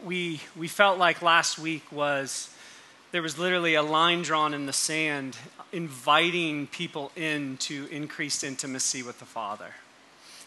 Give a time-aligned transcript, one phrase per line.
[0.05, 2.54] We, we felt like last week was,
[3.12, 5.36] there was literally a line drawn in the sand
[5.71, 9.76] inviting people into increased intimacy with the Father,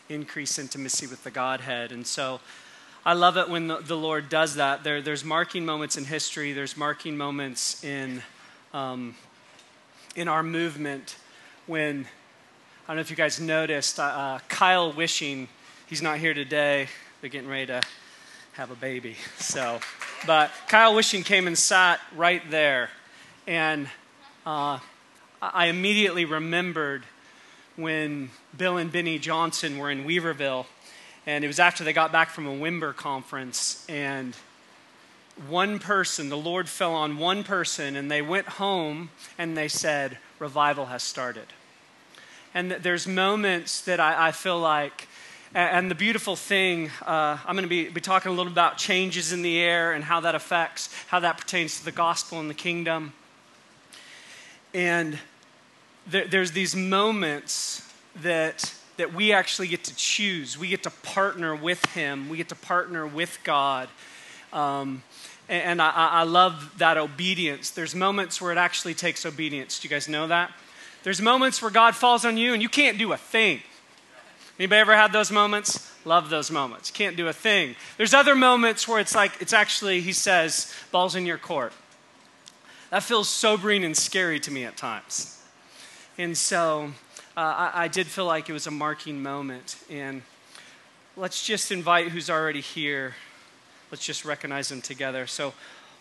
[0.08, 1.92] increased intimacy with the Godhead.
[1.92, 2.40] And so
[3.04, 4.84] I love it when the, the Lord does that.
[4.84, 8.22] There, there's marking moments in history, there's marking moments in,
[8.74, 9.14] um,
[10.16, 11.16] in our movement
[11.66, 12.06] when
[12.84, 15.46] I don't know if you guys noticed, uh, uh, Kyle Wishing,
[15.86, 16.88] he's not here today.
[17.20, 17.82] They're getting ready to
[18.54, 19.14] have a baby.
[19.38, 19.78] So,
[20.26, 22.90] but Kyle Wishing came and sat right there.
[23.46, 23.88] And
[24.44, 24.80] uh,
[25.42, 27.04] I immediately remembered
[27.76, 30.66] when Bill and Beni Johnson were in Weaverville.
[31.26, 33.86] And it was after they got back from a Wimber conference.
[33.88, 34.36] And
[35.48, 40.18] one person, the Lord fell on one person, and they went home and they said,
[40.38, 41.46] Revival has started.
[42.52, 45.08] And there's moments that I, I feel like,
[45.54, 49.32] and the beautiful thing, uh, I'm going to be, be talking a little about changes
[49.32, 52.54] in the air and how that affects, how that pertains to the gospel and the
[52.54, 53.14] kingdom.
[54.74, 55.18] And
[56.10, 60.58] there, there's these moments that, that we actually get to choose.
[60.58, 63.88] We get to partner with Him, we get to partner with God.
[64.52, 65.02] Um,
[65.48, 67.70] and, and I, I love that obedience.
[67.70, 69.80] There's moments where it actually takes obedience.
[69.80, 70.52] Do you guys know that?
[71.02, 73.60] There's moments where God falls on you and you can't do a thing.
[74.58, 75.90] Anybody ever had those moments?
[76.04, 76.90] Love those moments.
[76.90, 77.76] Can't do a thing.
[77.96, 81.72] There's other moments where it's like, it's actually, he says, ball's in your court.
[82.90, 85.39] That feels sobering and scary to me at times.
[86.20, 86.92] And so
[87.34, 89.76] uh, I, I did feel like it was a marking moment.
[89.88, 90.20] And
[91.16, 93.14] let's just invite who's already here.
[93.90, 95.26] Let's just recognize them together.
[95.26, 95.54] So,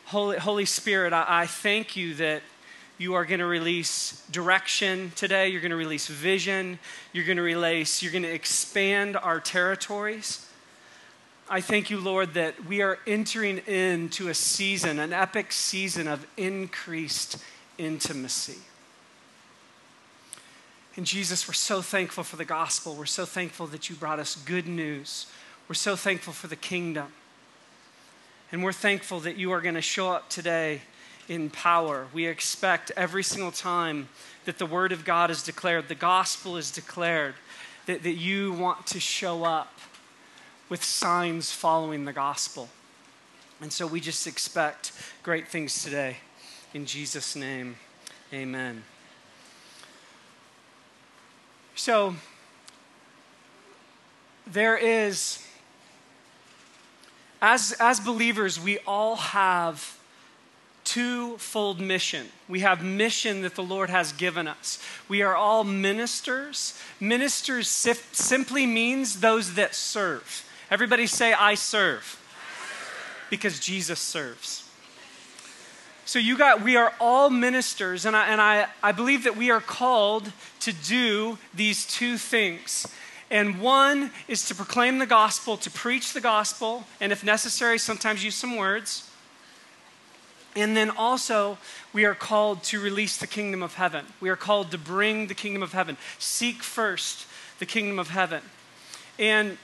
[0.07, 2.41] Holy, Holy Spirit, I, I thank you that
[2.97, 5.47] you are going to release direction today.
[5.47, 6.79] You're going to release vision.
[7.13, 10.45] You're going to release, you're going to expand our territories.
[11.49, 16.27] I thank you, Lord, that we are entering into a season, an epic season of
[16.35, 17.41] increased
[17.77, 18.57] intimacy.
[20.99, 22.93] And Jesus, we're so thankful for the gospel.
[22.93, 25.27] We're so thankful that you brought us good news.
[25.69, 27.13] We're so thankful for the kingdom.
[28.51, 30.81] And we're thankful that you are going to show up today
[31.29, 32.07] in power.
[32.11, 34.09] We expect every single time
[34.43, 37.35] that the Word of God is declared, the gospel is declared,
[37.85, 39.79] that, that you want to show up
[40.67, 42.67] with signs following the gospel.
[43.61, 44.91] And so we just expect
[45.23, 46.17] great things today.
[46.73, 47.77] In Jesus' name,
[48.33, 48.83] amen.
[51.79, 52.13] So,
[54.45, 55.41] there is,
[57.41, 59.97] as, as believers, we all have
[60.83, 62.27] twofold mission.
[62.49, 64.83] We have mission that the Lord has given us.
[65.07, 66.77] We are all ministers.
[66.99, 70.45] Ministers simply means those that serve.
[70.69, 72.19] Everybody say, I serve.
[73.29, 74.68] Because Jesus serves.
[76.09, 79.51] So you got we are all ministers, and I and I, I believe that we
[79.51, 80.31] are called
[80.61, 82.87] to do these two things.
[83.29, 88.23] And one is to proclaim the gospel, to preach the gospel, and if necessary, sometimes
[88.23, 89.07] use some words.
[90.55, 91.59] And then also,
[91.93, 94.03] we are called to release the kingdom of heaven.
[94.19, 95.95] We are called to bring the kingdom of heaven.
[96.17, 97.27] Seek first
[97.59, 98.41] the kingdom of heaven.
[99.19, 99.59] And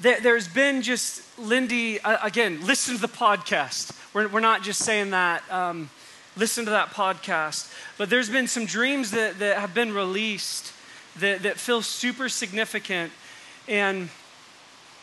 [0.00, 3.96] there's been just, Lindy, again, listen to the podcast.
[4.14, 5.42] We're, we're not just saying that.
[5.52, 5.90] Um,
[6.36, 7.72] listen to that podcast.
[7.98, 10.72] But there's been some dreams that, that have been released
[11.18, 13.12] that, that feel super significant.
[13.68, 14.08] And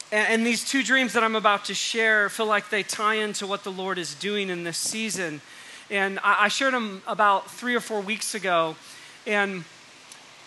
[0.09, 3.65] and, these two dreams that I'm about to share feel like they tie into what
[3.65, 5.41] the Lord is doing in this season.
[5.89, 8.77] And I, shared them about three or four weeks ago.
[9.25, 9.65] And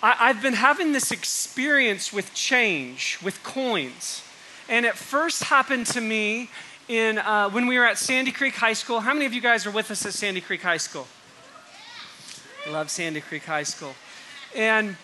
[0.02, 4.22] I, have been having this experience with change, with coins.
[4.70, 6.48] And it first happened to me
[6.86, 9.00] in, uh, when we were at Sandy Creek High School.
[9.00, 11.08] How many of you guys are with us at Sandy Creek High School?
[12.70, 13.96] Love Sandy Creek High School.
[14.54, 14.96] And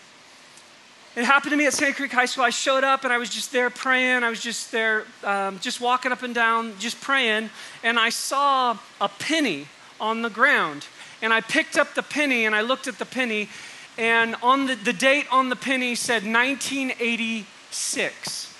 [1.17, 2.45] it happened to me at Sandy Creek High School.
[2.45, 4.23] I showed up and I was just there praying.
[4.23, 7.49] I was just there, um, just walking up and down, just praying.
[7.83, 9.67] And I saw a penny
[9.99, 10.85] on the ground.
[11.21, 13.49] And I picked up the penny and I looked at the penny.
[13.97, 18.56] And on the, the date on the penny said 1986.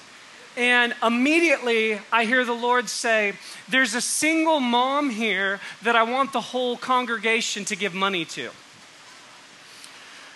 [0.57, 3.33] And immediately I hear the Lord say,
[3.69, 8.50] There's a single mom here that I want the whole congregation to give money to.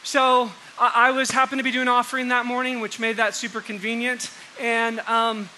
[0.03, 4.31] So I, was happened to be doing offering that morning, which made that super convenient.
[4.59, 5.49] And um,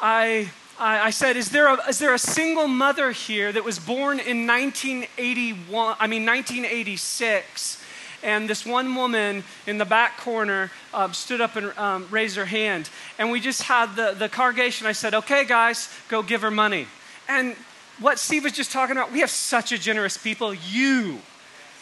[0.00, 3.78] I, I, I, said, is there, a, is there a single mother here that was
[3.78, 7.82] born in 1981, I mean 1986?
[8.22, 12.44] And this one woman in the back corner uh, stood up and um, raised her
[12.44, 12.90] hand.
[13.18, 14.86] And we just had the, the congregation.
[14.86, 16.86] I said, okay, guys, go give her money.
[17.28, 17.54] And
[18.00, 20.54] what Steve was just talking about, we have such a generous people.
[20.54, 21.18] You,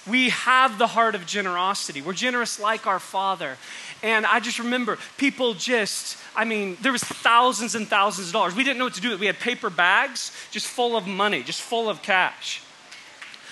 [0.06, 2.02] we have the heart of generosity.
[2.02, 3.56] We're generous like our Father.
[4.02, 8.54] And I just remember people just, I mean, there was thousands and thousands of dollars.
[8.54, 9.16] We didn't know what to do.
[9.16, 12.62] We had paper bags just full of money, just full of cash.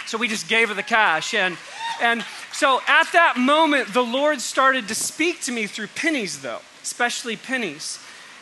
[0.07, 1.35] So we just gave her the cash.
[1.35, 1.57] And,
[2.01, 6.61] and so at that moment, the Lord started to speak to me through pennies, though,
[6.83, 7.99] especially pennies.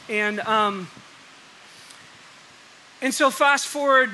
[0.09, 0.89] And, um,
[3.01, 4.11] and so fast forward,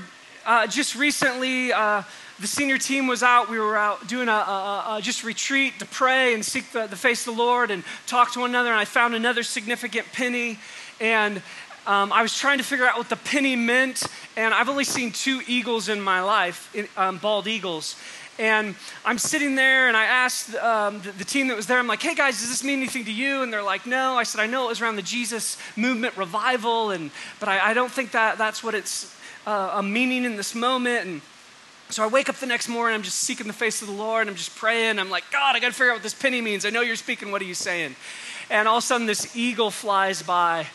[0.46, 2.02] uh, just recently, uh,
[2.40, 3.50] the senior team was out.
[3.50, 6.96] We were out doing a, a, a just retreat to pray and seek the, the,
[6.96, 8.70] face of the Lord and talk to one another.
[8.70, 10.58] And I found another significant penny.
[11.00, 11.42] And
[11.88, 14.02] um, I was trying to figure out what the penny meant.
[14.36, 17.96] And I've only seen two eagles in my life, um, bald eagles.
[18.38, 18.76] And
[19.06, 22.02] I'm sitting there and I asked um, the, the, team that was there, I'm like,
[22.02, 23.42] hey guys, does this mean anything to you?
[23.42, 24.16] And they're like, no.
[24.16, 27.74] I said, I know it was around the Jesus movement revival, and, but I, I
[27.74, 31.06] don't think that that's what it's uh, a meaning in this moment.
[31.06, 31.20] And
[31.88, 34.28] so I wake up the next morning, I'm just seeking the face of the Lord,
[34.28, 34.98] I'm just praying.
[34.98, 36.66] I'm like, God, I got to figure out what this penny means.
[36.66, 37.32] I know you're speaking.
[37.32, 37.96] What are you saying?
[38.50, 40.66] And all of a sudden, this eagle flies by.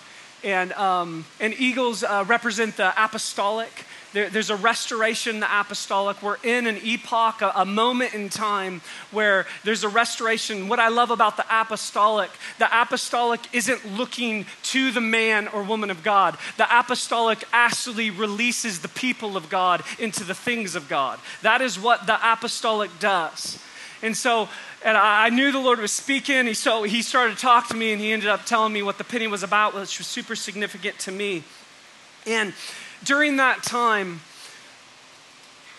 [0.43, 3.85] And, um, and eagles uh, represent the apostolic.
[4.13, 6.21] There, there's a restoration the apostolic.
[6.21, 8.81] We're in an epoch, a, a, moment in time
[9.11, 10.67] where there's a restoration.
[10.67, 12.29] What I love about the apostolic,
[12.59, 16.37] the apostolic isn't looking to the man or woman of God.
[16.57, 21.19] The apostolic actually releases the people of God into the things of God.
[21.41, 23.59] That is what the apostolic does.
[24.03, 24.49] And so,
[24.83, 26.45] and I knew the Lord was speaking.
[26.45, 28.97] He, so he started to talk to me, and he ended up telling me what
[28.97, 31.43] the penny was about, which was super significant to me.
[32.27, 32.53] And
[33.05, 34.19] during that time,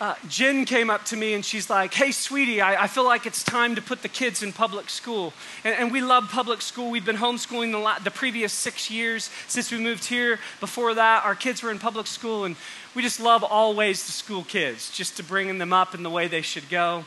[0.01, 3.27] uh, Jen came up to me and she's like, Hey, sweetie, I, I, feel like
[3.27, 5.33] it's time to put the kids in public school.
[5.63, 6.91] And, and we love public school.
[6.91, 10.41] We've been homeschooling the, la- the previous six years since we moved here.
[10.59, 12.57] Before that, our kids were in public school, and
[12.95, 16.11] we just love all ways to school kids, just to bringing them up in the
[16.11, 17.05] way they should go.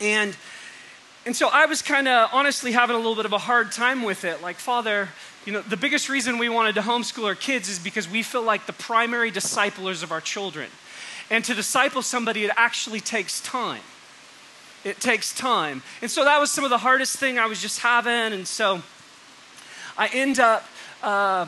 [0.00, 0.36] And
[1.26, 4.02] and so I was kind of honestly having a little bit of a hard time
[4.02, 4.42] with it.
[4.42, 5.08] Like, Father,
[5.46, 8.42] you know, the biggest reason we wanted to homeschool our kids is because we feel
[8.42, 10.68] like the primary disciplers of our children.
[11.30, 13.80] And to disciple somebody, it actually takes time.
[14.84, 15.82] It takes time.
[16.02, 18.34] And so that was some of the hardest thing I was just having.
[18.34, 18.82] And so
[19.96, 20.64] I end up.
[21.02, 21.46] Uh,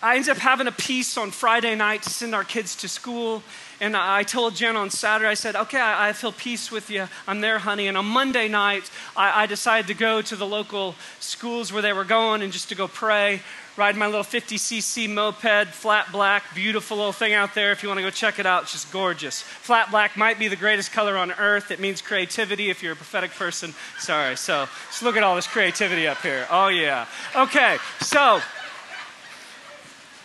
[0.00, 3.42] I end up having a piece on Friday night to send our kids to school.
[3.80, 7.06] And I told Jen on Saturday, I said, okay, I, I feel peace with you.
[7.28, 7.86] I'm there, honey.
[7.86, 11.92] And on Monday night, I, I, decided to go to the local schools where they
[11.92, 13.40] were going and just to go pray,
[13.76, 17.70] ride my little 50cc moped, flat black, beautiful little thing out there.
[17.70, 19.42] If you want to go check it out, it's just gorgeous.
[19.42, 21.70] Flat black might be the greatest color on earth.
[21.70, 23.74] It means creativity if you're a prophetic person.
[24.00, 24.36] Sorry.
[24.36, 26.48] So just look at all this creativity up here.
[26.50, 27.06] Oh, yeah.
[27.36, 27.78] Okay.
[28.00, 28.40] So.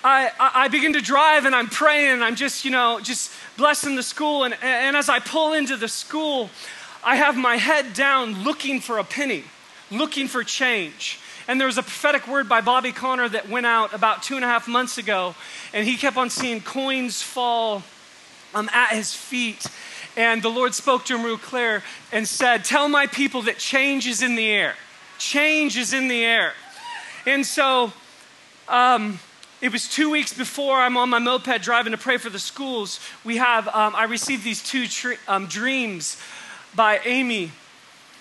[0.04, 2.22] I, I begin to drive and I'm praying.
[2.22, 4.44] I'm just, you know, just blessing the school.
[4.44, 6.50] And, and as I pull into the school,
[7.04, 9.46] I have my head down looking for a penny,
[9.90, 11.20] looking for change.
[11.48, 14.44] And there was a prophetic word by Bobby Conner that went out about two and
[14.44, 15.36] a half months ago.
[15.74, 17.84] And he kept on seeing coins fall
[18.54, 19.66] um, at his feet.
[20.16, 24.06] And the Lord spoke to him real clear and said, Tell my people that change
[24.06, 24.76] is in the air.
[25.18, 26.54] Change is in the air.
[27.26, 27.94] And so,
[28.68, 29.20] um,
[29.64, 33.00] it was two weeks before I'm on my moped driving to pray for the schools.
[33.24, 34.86] We have, um, I received these two
[35.26, 36.18] um, dreams
[36.76, 37.50] by Amy.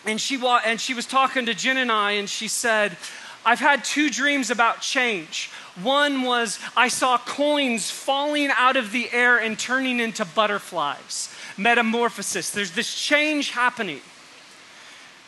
[0.07, 2.97] And she, wa- and she was talking to Jen and I, and she said,
[3.45, 5.51] I've had two dreams about change.
[5.83, 12.51] One was I saw coins falling out of the air and turning into butterflies, metamorphosis.
[12.51, 14.01] There's this change happening.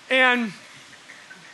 [0.09, 0.53] And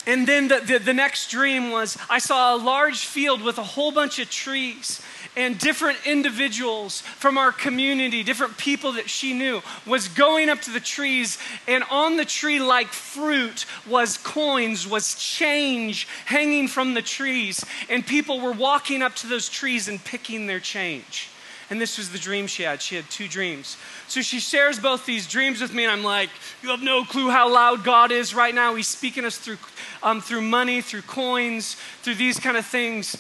[0.07, 3.63] and then the, the, the, next dream was I saw a large field with a
[3.63, 5.03] whole bunch of trees
[5.37, 10.71] and different individuals from our community, different people that she knew, was going up to
[10.71, 11.39] the trees,
[11.69, 18.05] and on the tree, like fruit, was coins, was change hanging from the trees, and
[18.07, 21.29] people were walking up to those trees and picking their change.
[21.71, 22.83] And this was the dream she had.
[22.83, 23.77] She had two dreams.
[24.09, 26.29] So she shares both these dreams with me, and I'm like,
[26.63, 28.75] You have no clue how loud God is right now.
[28.75, 29.59] He's speaking us through,
[30.03, 33.17] um, through money, through coins, through these kind of things.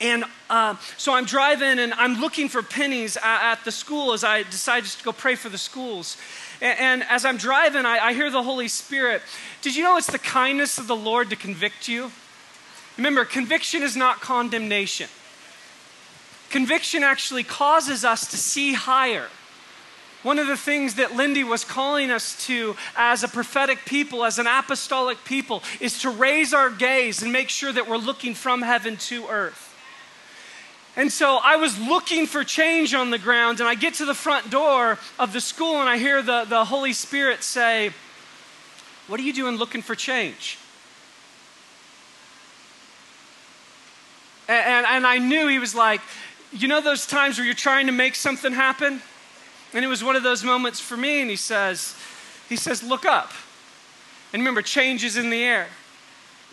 [0.00, 4.24] And uh, so I'm driving and I'm looking for pennies at, at, the school as
[4.24, 6.16] I decide just to go pray for the schools.
[6.62, 9.20] And, and as I'm driving, I, I hear the Holy Spirit.
[9.60, 12.10] Did you know it's the kindness of the Lord to convict you?
[12.96, 15.08] Remember, conviction is not condemnation.
[16.50, 19.28] Conviction actually causes us to see higher.
[20.22, 24.38] One of the things that Lindy was calling us to as a prophetic people, as
[24.38, 28.60] an apostolic people, is to raise our gaze and make sure that we're looking from
[28.60, 29.68] heaven to earth.
[30.96, 34.14] And so I was looking for change on the ground, and I get to the
[34.14, 37.92] front door of the school, and I hear the, the Holy Spirit say,
[39.06, 40.58] What are you doing looking for change?
[44.48, 46.00] And, and, and I knew he was like,
[46.52, 49.00] You know those times where you're trying to make something happen?
[49.72, 51.96] And it was one of those moments for me, and he says,
[52.48, 53.30] he says, look up.
[54.32, 55.68] And remember, change is in the air.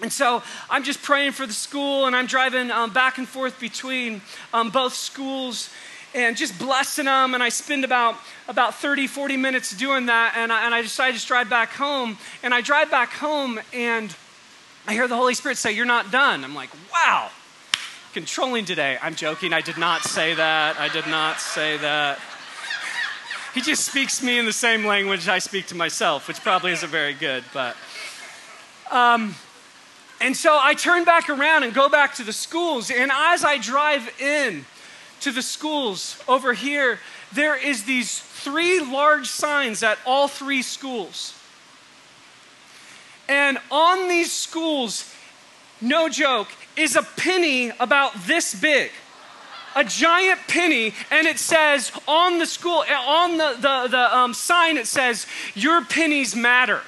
[0.01, 3.59] And so I'm just praying for the school, and I'm driving um, back and forth
[3.59, 4.21] between
[4.53, 5.71] um, both schools
[6.13, 7.33] and just blessing them.
[7.33, 8.15] And I spend about,
[8.47, 10.35] about 30, 40 minutes doing that.
[10.37, 12.17] And I, and I decide to drive back home.
[12.43, 14.15] And I drive back home, and
[14.87, 16.43] I hear the Holy Spirit say, You're not done.
[16.43, 17.31] I'm like, Wow,
[18.17, 18.97] controlling today.
[18.99, 19.53] I'm joking.
[19.53, 20.79] I did not say that.
[20.79, 22.17] I did not say that
[23.53, 26.89] he just speaks me in the same language I speak to myself, which probably isn't
[26.89, 27.75] very good, but.
[28.89, 29.35] Um,
[30.19, 32.89] and so I turn back around and go back to the schools.
[32.89, 34.65] And as I drive in
[35.19, 36.97] to the schools over here,
[37.33, 41.39] there is these three large signs at all three schools.
[43.29, 45.13] And on these schools,
[45.81, 46.47] no joke,
[46.77, 48.91] is a penny about this big
[49.77, 54.75] a giant penny, and it says on the school, on the, the, the um, sign,
[54.75, 56.81] it says, Your pennies matter.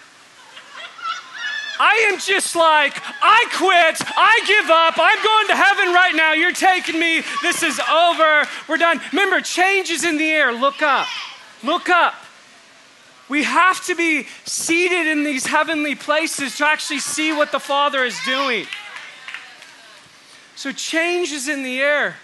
[1.79, 4.01] I am just like, I quit.
[4.17, 4.95] I give up.
[4.97, 6.33] I'm going to heaven right now.
[6.33, 7.21] You're taking me.
[7.41, 8.45] This is over.
[8.67, 8.99] We're done.
[9.13, 10.51] Remember, change is in the air.
[10.51, 11.07] Look up.
[11.63, 12.15] Look up.
[13.29, 18.03] We have to be seated in these heavenly places to actually see what the Father
[18.03, 18.65] is doing.
[20.59, 22.17] So, change is in the air.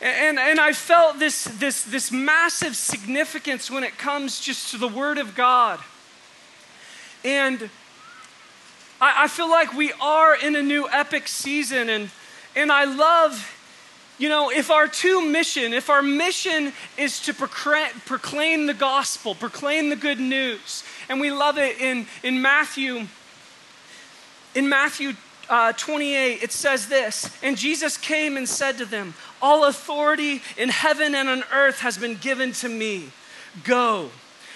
[0.00, 4.86] And, and I felt this, this, this massive significance when it comes just to the
[4.86, 5.80] Word of God.
[7.24, 7.68] And
[9.00, 11.88] I, I feel like we are in a new epic season.
[11.88, 12.10] And,
[12.54, 13.52] and I love,
[14.18, 19.34] you know, if our two mission, if our mission is to proclaim, proclaim the gospel,
[19.34, 23.08] proclaim the good news, and we love it in, in Matthew,
[24.54, 25.14] in Matthew
[25.48, 30.68] uh, 28, it says this And Jesus came and said to them, All authority in
[30.68, 33.10] heaven and on earth has been given to me.
[33.64, 34.10] Go.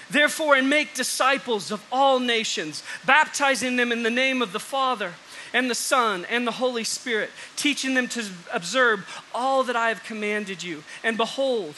[0.09, 5.15] Therefore, and make disciples of all nations, baptizing them in the name of the Father
[5.53, 10.05] and the Son and the Holy Spirit, teaching them to observe all that I have
[10.05, 10.85] commanded you.
[11.03, 11.75] And behold,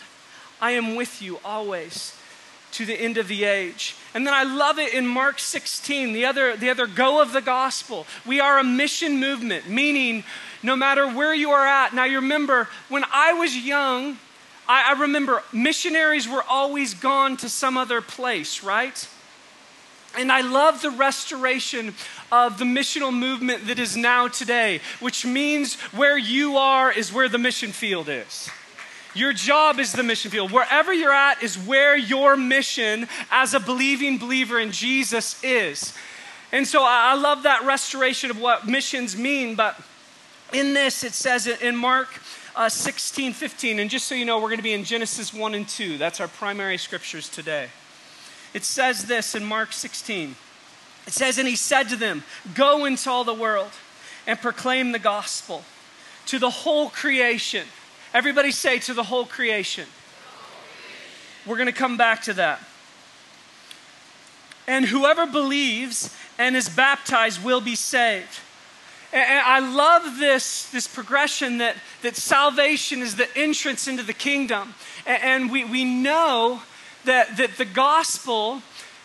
[0.60, 2.17] I am with you always
[2.72, 3.96] to the end of the age.
[4.14, 7.40] And then I love it in Mark 16, the other, the other go of the
[7.40, 8.06] gospel.
[8.26, 10.24] We are a mission movement, meaning
[10.62, 11.94] no matter where you are at.
[11.94, 14.18] Now, you remember when I was young,
[14.68, 19.08] I, I remember missionaries were always gone to some other place, right?
[20.16, 21.94] And I love the restoration
[22.32, 27.28] of the missional movement that is now today, which means where you are is where
[27.28, 28.50] the mission field is.
[29.18, 30.52] Your job is the mission field.
[30.52, 35.92] Wherever you're at is where your mission as a believing believer in Jesus is.
[36.52, 39.56] And so I love that restoration of what missions mean.
[39.56, 39.78] But
[40.52, 42.08] in this, it says in Mark
[42.54, 45.52] uh, 16, 15, and just so you know, we're going to be in Genesis 1
[45.52, 45.98] and 2.
[45.98, 47.70] That's our primary scriptures today.
[48.54, 50.36] It says this in Mark 16.
[51.08, 52.22] It says, And he said to them,
[52.54, 53.72] Go into all the world
[54.28, 55.64] and proclaim the gospel
[56.26, 57.66] to the whole creation.
[58.18, 59.86] Everybody say to the whole creation.
[61.46, 62.58] We're going to come back to that.
[64.66, 68.40] And whoever believes and is baptized will be saved.
[69.12, 74.74] And I love this, this progression that, that salvation is the entrance into the kingdom.
[75.06, 76.62] And we, we know
[77.04, 78.62] that, that the gospel,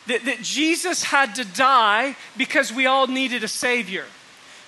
[0.08, 4.06] that, that Jesus had to die because we all needed a Savior.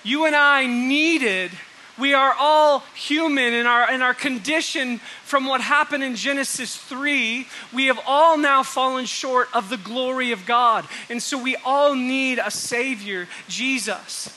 [0.04, 1.50] You and I needed
[1.98, 7.46] we are all human in our, in our condition from what happened in Genesis 3.
[7.72, 10.86] We have all now fallen short of the glory of God.
[11.08, 14.28] And so we all need a Savior, Jesus.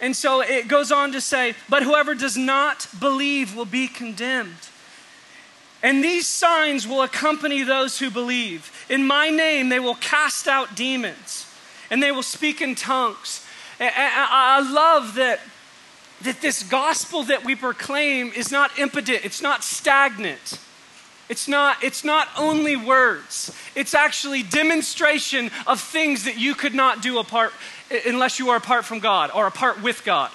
[0.00, 4.68] And so it goes on to say, But whoever does not believe will be condemned.
[5.82, 8.86] And these signs will accompany those who believe.
[8.88, 11.46] In my name, they will cast out demons
[11.90, 13.43] and they will speak in tongues.
[13.80, 15.40] I love that,
[16.22, 20.58] that this gospel that we proclaim is not impotent, it's not stagnant.
[21.28, 23.50] It's not, it's not only words.
[23.74, 27.52] It's actually demonstration of things that you could not do apart
[28.06, 30.30] unless you are apart from God or apart with God,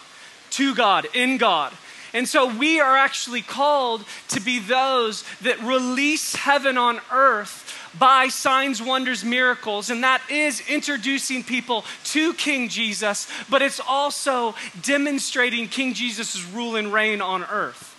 [0.51, 1.73] to God, in God.
[2.11, 8.27] And so we are actually called to be those that release heaven on earth by
[8.27, 9.89] signs, wonders, miracles.
[9.89, 16.75] And that is introducing people to King Jesus, but it's also demonstrating King Jesus' rule
[16.75, 17.95] and reign on earth.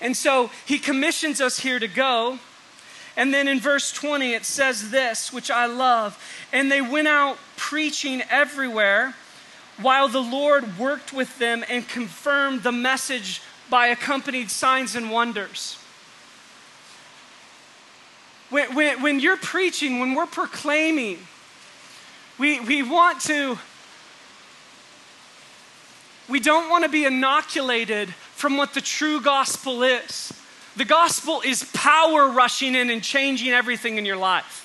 [0.00, 2.38] And so he commissions us here to go.
[3.16, 6.22] And then in verse 20, it says this, which I love.
[6.52, 9.14] And they went out preaching everywhere
[9.80, 15.78] while the Lord worked with them and confirmed the message by accompanied signs and wonders.
[18.50, 21.18] When, when, when you're preaching, when we're proclaiming,
[22.38, 23.58] we, we want to,
[26.28, 30.32] we don't want to be inoculated from what the true gospel is.
[30.76, 34.62] The gospel is power rushing in and changing everything in your life.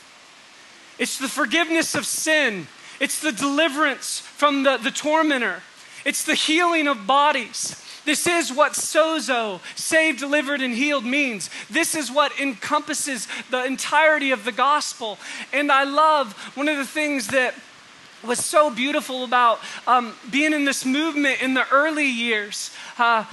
[1.00, 2.68] It's the forgiveness of sin,
[3.00, 5.64] it's the deliverance from the, the tormentor,
[6.06, 7.78] it's the healing of bodies.
[8.05, 11.50] This is what sozo, saved, delivered, and healed means.
[11.70, 15.20] This is what encompasses the entirety of the gospel.
[15.53, 17.53] And I love one of the things that
[18.24, 22.72] was so beautiful about um, being in this movement in the early years.
[22.98, 23.25] Uh,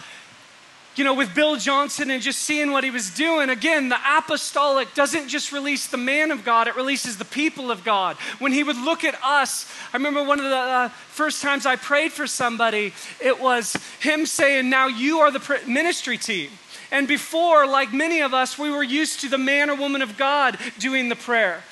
[0.99, 4.93] you know, with Bill Johnson and just seeing what he was doing, again, the apostolic
[4.95, 8.17] doesn't just release the man of God, it releases the people of God.
[8.39, 11.77] When he would look at us, I remember one of the uh, first times I
[11.77, 16.51] prayed for somebody, it was him saying, Now you are the ministry team.
[16.91, 20.17] And before, like many of us, we were used to the man or woman of
[20.17, 21.63] God doing the prayer.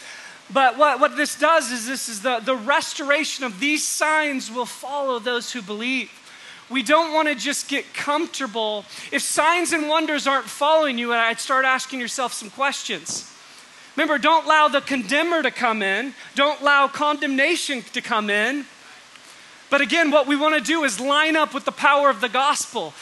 [0.53, 4.67] But what, what this does is this is the, the restoration of these signs will
[4.67, 6.11] follow those who believe.
[6.69, 8.85] We don't want to just get comfortable.
[9.13, 13.33] If signs and wonders aren't following you, I'd start asking yourself some questions.
[13.97, 18.67] Remember, don't allow the condemner to come in, don't allow condemnation to come in.
[19.71, 22.29] But again, what we want to do is line up with the power of the
[22.29, 22.93] gospel.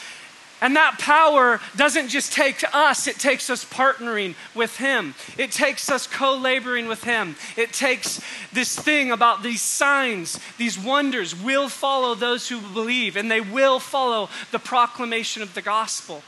[0.65, 5.13] And that power doesn't just take us, it takes us partnering with Him.
[5.37, 7.35] It takes us co laboring with Him.
[7.55, 8.19] It takes
[8.51, 13.79] this thing about these signs, these wonders will follow those who believe, and they will
[13.79, 16.23] follow the proclamation of the gospel.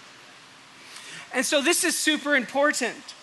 [1.34, 3.16] And so this is super important.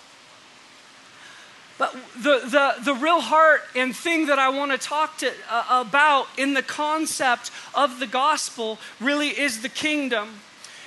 [1.79, 5.85] But the, the, the real heart and thing that I want to talk to, uh,
[5.87, 10.41] about in the concept of the gospel really is the kingdom.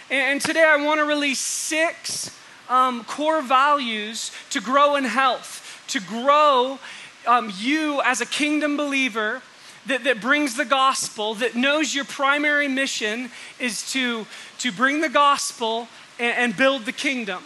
[0.09, 2.31] And today I want to release six
[2.69, 6.79] um, core values to grow in health, to grow
[7.27, 9.41] um, you as a kingdom believer
[9.87, 14.25] that, that brings the gospel, that knows your primary mission is to,
[14.59, 15.89] to bring the gospel
[16.19, 17.43] and, and build the kingdom.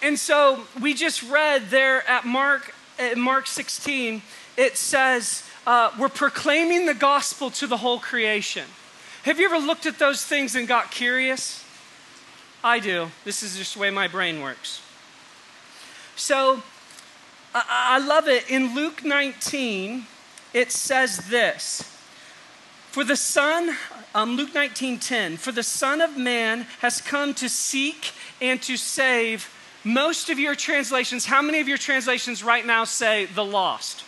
[0.00, 4.22] And so we just read there at Mark, at Mark 16,
[4.56, 8.64] it says, uh, We're proclaiming the gospel to the whole creation.
[9.28, 11.62] Have you ever looked at those things and got curious?
[12.64, 13.10] I do.
[13.26, 14.80] This is just the way my brain works.
[16.16, 16.62] So
[17.54, 18.50] I, I love it.
[18.50, 20.06] In Luke 19,
[20.54, 21.82] it says this.
[22.90, 23.76] For the Son,
[24.14, 28.78] um, Luke 19 10, for the Son of Man has come to seek and to
[28.78, 29.54] save.
[29.84, 34.04] Most of your translations, how many of your translations right now say the lost?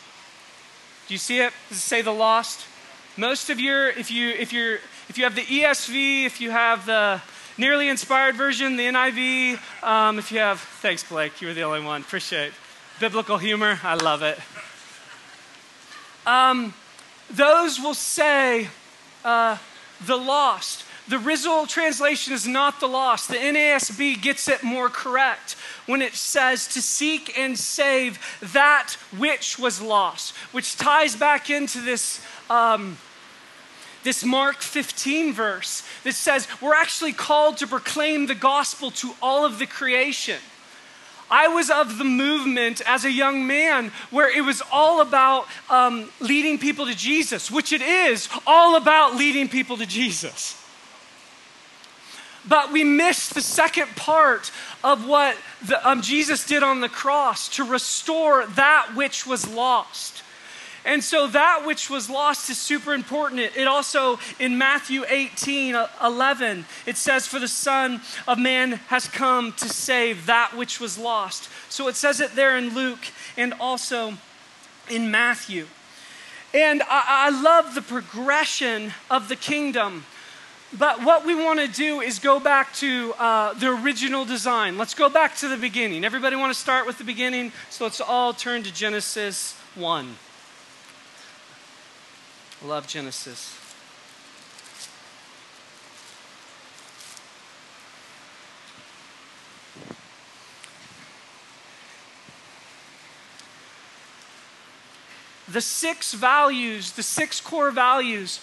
[1.09, 1.53] Do you see it?
[1.69, 2.67] Does it say the lost?
[3.19, 4.79] Most of your, if you if you're
[5.11, 7.21] if you have the ESV, if you have the
[7.59, 11.81] nearly inspired version, the NIV, um, if you have, thanks, Blake, you were the only
[11.81, 12.03] one.
[12.03, 12.53] Appreciate
[13.01, 13.81] biblical humor.
[13.83, 14.39] I love it.
[16.25, 16.75] Um,
[17.29, 18.69] those will say
[19.25, 19.59] uh,
[20.07, 20.85] the lost.
[21.09, 23.31] The Rizal translation is not the lost.
[23.31, 28.21] The NASB gets it more correct when it says to seek and save
[28.53, 32.25] that which was lost, which ties back into this.
[32.49, 32.97] Um,
[34.03, 39.45] this Mark 15 verse that says we're actually called to proclaim the gospel to all
[39.45, 40.39] of the creation.
[41.31, 46.11] I was of the movement as a young man where it was all about um,
[46.19, 50.57] leading people to Jesus, which it is all about leading people to Jesus.
[52.49, 54.51] But we missed the second part
[54.83, 60.23] of what the, um, Jesus did on the cross to restore that which was lost.
[60.85, 63.41] And so that which was lost is super important.
[63.57, 69.07] It also, in Matthew 18 uh, 11, it says, For the Son of Man has
[69.07, 71.51] come to save that which was lost.
[71.69, 74.15] So it says it there in Luke and also
[74.89, 75.67] in Matthew.
[76.55, 80.05] And I, I love the progression of the kingdom.
[80.77, 84.79] But what we want to do is go back to uh, the original design.
[84.79, 86.05] Let's go back to the beginning.
[86.05, 87.53] Everybody want to start with the beginning?
[87.71, 90.15] So let's all turn to Genesis 1.
[92.63, 93.57] Love Genesis.
[105.51, 108.41] the six values, the six core values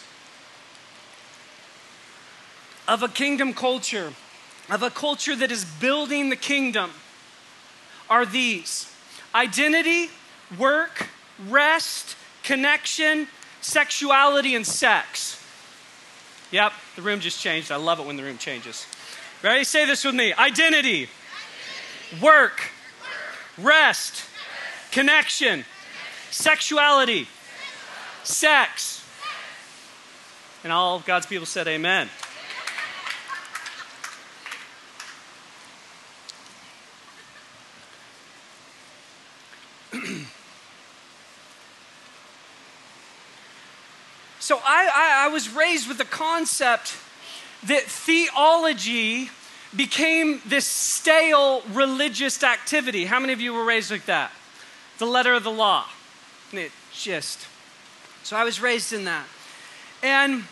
[2.87, 4.13] of a kingdom culture,
[4.69, 6.91] of a culture that is building the kingdom,
[8.09, 8.91] are these
[9.33, 10.09] identity,
[10.57, 11.07] work,
[11.47, 13.27] rest, connection,
[13.61, 15.43] sexuality, and sex.
[16.51, 17.71] Yep, the room just changed.
[17.71, 18.85] I love it when the room changes.
[19.43, 19.63] Ready?
[19.63, 21.09] Say this with me identity,
[22.21, 22.71] work,
[23.57, 24.23] rest,
[24.91, 25.65] connection,
[26.31, 27.27] sexuality,
[28.23, 29.03] sex.
[30.63, 32.09] And all God's people said, Amen.
[44.39, 46.97] so I, I, I, was raised with the concept
[47.63, 49.29] that theology
[49.75, 53.05] became this stale religious activity.
[53.05, 54.31] How many of you were raised like that?
[54.97, 55.85] The letter of the law.
[56.51, 57.45] It just.
[58.23, 59.27] So I was raised in that.
[60.01, 60.45] And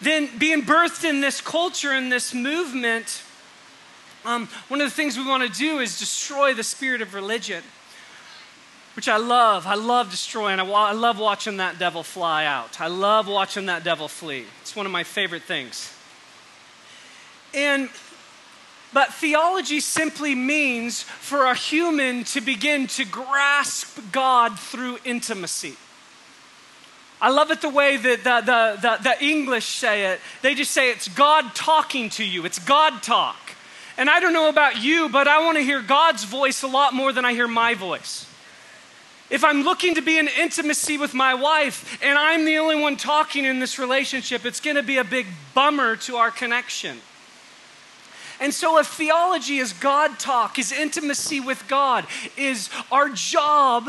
[0.00, 3.22] then being birthed in this culture and this movement,
[4.24, 7.62] um, one of the things we want to do is destroy the spirit of religion,
[8.94, 9.66] which I love.
[9.66, 10.60] I love destroying.
[10.60, 12.80] I, I love watching that devil fly out.
[12.80, 14.44] I love watching that devil flee.
[14.62, 15.92] It's one of my favorite things.
[17.52, 17.88] And
[18.94, 25.76] but theology simply means for a human to begin to grasp God through intimacy.
[27.20, 30.20] I love it the way that the, the, the, the, English say it.
[30.42, 33.36] They just say it's God talking to you, it's God talk.
[33.96, 36.94] And I don't know about you, but I want to hear God's voice a lot
[36.94, 38.26] more than I hear my voice.
[39.30, 42.96] If I'm looking to be in intimacy with my wife and I'm the only one
[42.96, 46.98] talking in this relationship, it's going to be a big bummer to our connection.
[48.40, 52.06] And so, if theology is God talk, is intimacy with God,
[52.36, 53.88] is our job,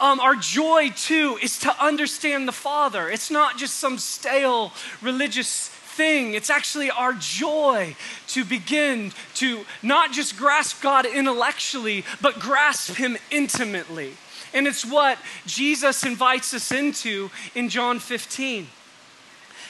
[0.00, 3.08] um, our joy too, is to understand the Father.
[3.08, 6.34] It's not just some stale religious thing.
[6.34, 7.94] It's actually our joy
[8.28, 14.14] to begin to not just grasp God intellectually, but grasp Him intimately.
[14.52, 18.66] And it's what Jesus invites us into in John 15.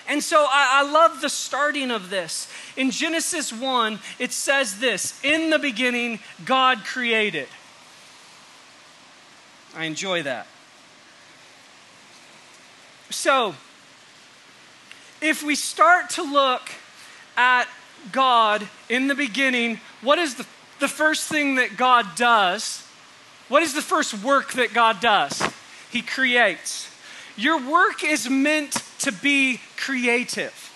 [0.08, 2.50] And so I, I, love the starting of this.
[2.76, 7.46] In Genesis 1, it says this In the beginning, God created.
[9.76, 10.48] I enjoy that.
[13.10, 13.54] So,
[15.20, 16.62] if we start to look
[17.36, 17.68] at
[18.10, 20.46] God in the beginning, what is the,
[20.80, 22.86] the first thing that God does?
[23.50, 25.42] What is the first work that God does?
[25.90, 26.88] He creates.
[27.36, 30.72] Your work is meant to be creative.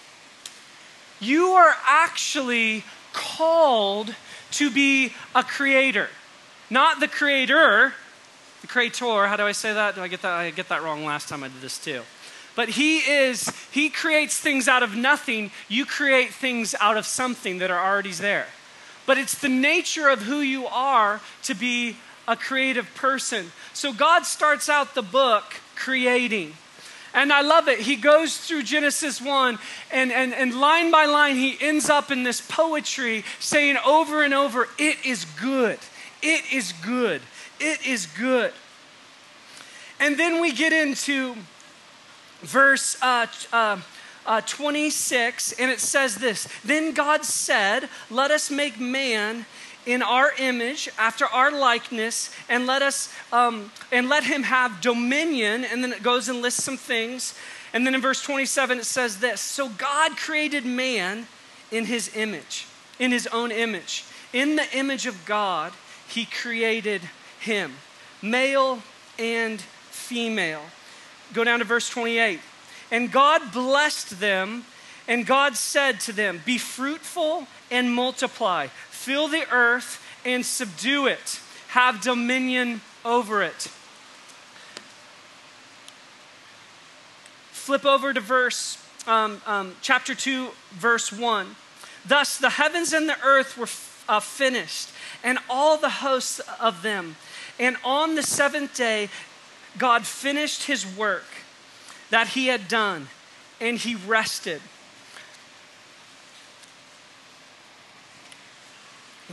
[1.21, 2.83] You are actually
[3.13, 4.13] called
[4.51, 6.09] to be a creator,
[6.69, 7.93] not the creator,
[8.61, 9.29] the creator.
[9.29, 9.95] How do I say that?
[9.95, 10.33] Do I get that?
[10.33, 12.03] I get that wrong last time I did this too.
[12.57, 15.53] But he is, he creates things out of nothing.
[15.69, 18.47] You create things out of something that are already there.
[19.07, 23.53] But it's the nature of who you are to be a creative person.
[23.73, 26.55] So God starts out the book creating.
[27.15, 27.79] And I love it.
[27.79, 29.59] He goes through Genesis 1,
[29.93, 34.35] and, and, and line by line, he ends up in this poetry saying over and
[34.35, 35.79] over, It is good.
[36.23, 37.23] It is good.
[37.61, 38.53] It is good.
[40.01, 41.37] And then we get into
[42.41, 43.81] verse uh, uh,
[44.27, 49.47] uh, 26, and it says this Then God said, Let us make man
[49.87, 55.65] in our image, after our likeness, and let us um, and let him have dominion.
[55.65, 57.35] And then it goes and lists some things.
[57.73, 61.27] And then in verse 27 it says this: So God created man
[61.71, 62.67] in his image,
[62.99, 64.05] in his own image.
[64.33, 65.73] In the image of God,
[66.09, 67.03] he created
[67.41, 67.75] him,
[68.23, 68.83] male
[69.19, 70.63] and female.
[71.33, 72.41] Go down to verse 28.
[72.91, 74.65] And God blessed them,
[75.09, 78.69] and God said to them, Be fruitful and multiply
[79.05, 81.39] Fill the earth and subdue it,
[81.69, 83.69] have dominion over it.
[87.53, 91.55] Flip over to verse, um, um, chapter 2, verse 1.
[92.07, 93.69] Thus the heavens and the earth were
[94.09, 94.89] uh, finished,
[95.23, 97.17] and all the hosts of them.
[97.61, 99.11] And on the seventh day,
[99.77, 101.27] God finished his work
[102.09, 103.09] that he had done,
[103.61, 104.63] and he rested.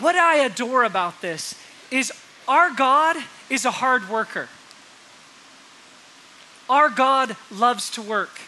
[0.02, 1.54] What I adore about this
[1.92, 2.12] is
[2.48, 3.18] our God
[3.52, 4.50] is a hard worker.
[6.68, 8.42] Our God loves to work,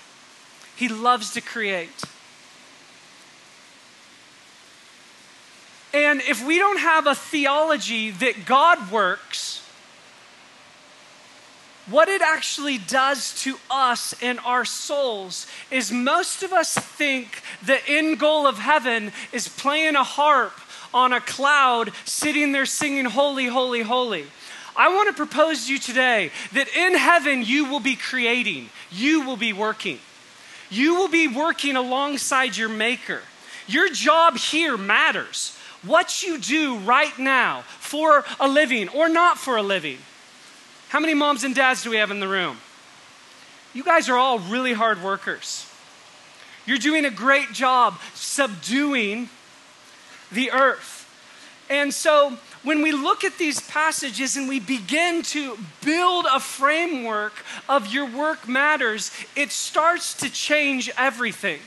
[0.76, 2.04] He loves to create.
[5.94, 9.62] And if we don't have a theology that God works,
[11.88, 17.78] what it actually does to us and our souls is most of us think the
[17.88, 20.54] end goal of heaven is playing a harp
[20.94, 24.26] on a cloud sitting there singing, Holy, Holy, Holy.
[24.76, 29.26] I want to propose to you today that in heaven you will be creating, you
[29.26, 30.00] will be working.
[30.70, 33.22] You will be working alongside your Maker.
[33.68, 35.58] Your job here matters.
[35.84, 40.00] What you do right now for a living or not for a living.
[40.90, 42.58] How many moms and dads do we have in the room?
[43.74, 45.70] You guys are all really hard workers.
[46.66, 49.30] You're doing a great job subduing
[50.34, 51.00] the earth.
[51.70, 57.34] And so when we look at these passages and we begin to build a framework
[57.68, 61.60] of your work matters, it starts to change everything.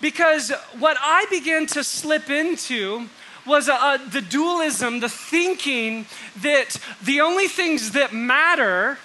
[0.00, 3.08] Because what I began to slip into
[3.46, 6.06] was uh, uh, the dualism, the thinking
[6.42, 8.98] that the only things that matter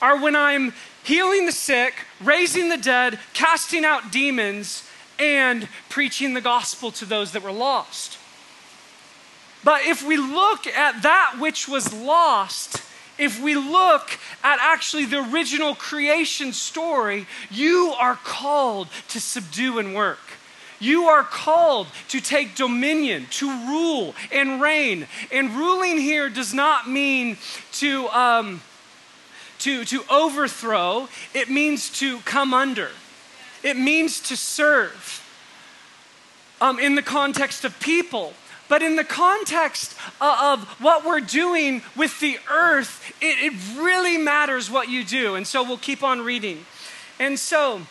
[0.00, 6.40] are when I'm healing the sick, raising the dead, casting out demons, and preaching the
[6.40, 8.18] gospel to those that were lost.
[9.64, 12.82] But if we look at that which was lost,
[13.18, 19.94] if we look at actually the original creation story, you are called to subdue and
[19.94, 20.20] work.
[20.78, 25.06] You are called to take dominion, to rule and reign.
[25.32, 27.38] And ruling here does not mean
[27.72, 28.60] to, um,
[29.60, 32.90] to, to overthrow, it means to come under,
[33.66, 35.22] it means to serve
[36.60, 38.32] um, in the context of people.
[38.68, 44.70] But in the context of what we're doing with the earth, it, it really matters
[44.70, 45.34] what you do.
[45.34, 46.64] And so we'll keep on reading.
[47.18, 47.82] And so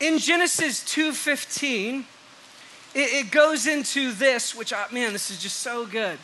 [0.00, 2.04] in Genesis 2:15,
[2.94, 6.18] it, it goes into this, which I, man, this is just so good.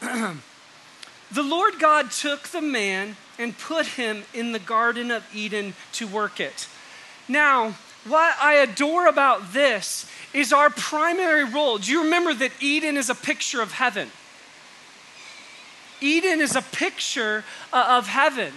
[0.00, 6.06] the Lord God took the man and put him in the Garden of Eden to
[6.06, 6.68] work it.
[7.28, 7.74] Now,
[8.06, 11.78] what I adore about this is our primary role.
[11.78, 14.10] Do you remember that Eden is a picture of heaven?
[16.00, 18.52] Eden is a picture uh, of heaven.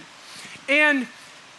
[0.68, 1.06] And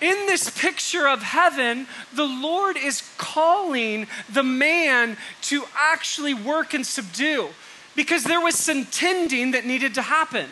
[0.02, 6.86] in this picture of heaven, the Lord is calling the man to actually work and
[6.86, 7.50] subdue
[7.96, 10.48] because there was some tending that needed to happen.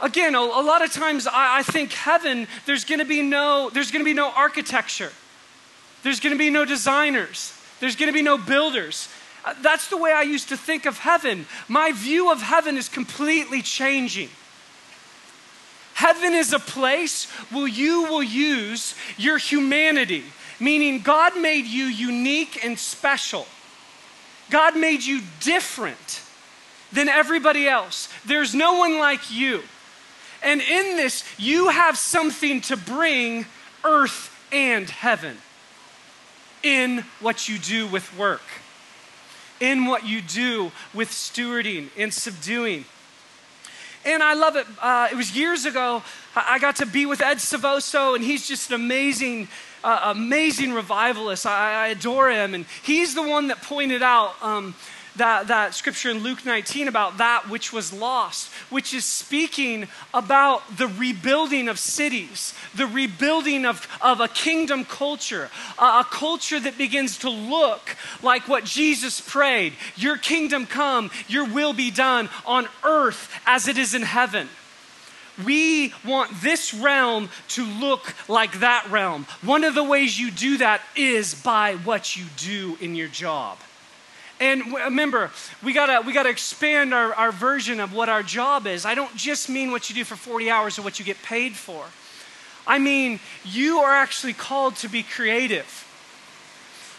[0.00, 4.04] Again, a, lot of times I, I think heaven, there's gonna be no, there's gonna
[4.04, 5.10] be no architecture.
[6.06, 7.52] There's gonna be no designers.
[7.80, 9.08] There's gonna be no builders.
[9.44, 11.46] Uh, that's the way I used to think of heaven.
[11.66, 14.28] My view of heaven is completely changing.
[15.94, 20.22] Heaven is a place where you will use your humanity,
[20.60, 23.48] meaning God made you unique and special.
[24.48, 26.22] God made you different
[26.92, 28.08] than everybody else.
[28.24, 29.60] There's no one like you.
[30.40, 33.46] And in this, you have something to bring
[33.82, 35.38] earth and heaven
[36.62, 38.42] in what you do with work,
[39.60, 42.84] in what you do with stewarding and subduing.
[44.04, 44.66] And I love it.
[44.80, 46.02] Uh, it was years ago,
[46.36, 49.48] I got to be with Ed Silvoso, and he's just an amazing,
[49.82, 51.44] uh, amazing revivalist.
[51.44, 52.54] I, I, adore him.
[52.54, 54.76] And he's the one that pointed out um,
[55.18, 60.76] that, that scripture in Luke 19 about that which was lost, which is speaking about
[60.76, 66.78] the rebuilding of cities, the rebuilding of, of a kingdom culture, a, a culture that
[66.78, 72.68] begins to look like what Jesus prayed Your kingdom come, your will be done on
[72.84, 74.48] earth as it is in heaven.
[75.44, 79.26] We want this realm to look like that realm.
[79.42, 83.58] One of the ways you do that is by what you do in your job.
[84.38, 85.30] And remember,
[85.62, 88.84] we gotta, we gotta expand our, our version of what our job is.
[88.84, 91.54] I don't just mean what you do for 40 hours or what you get paid
[91.54, 91.84] for.
[92.66, 95.84] I mean, you are actually called to be creative.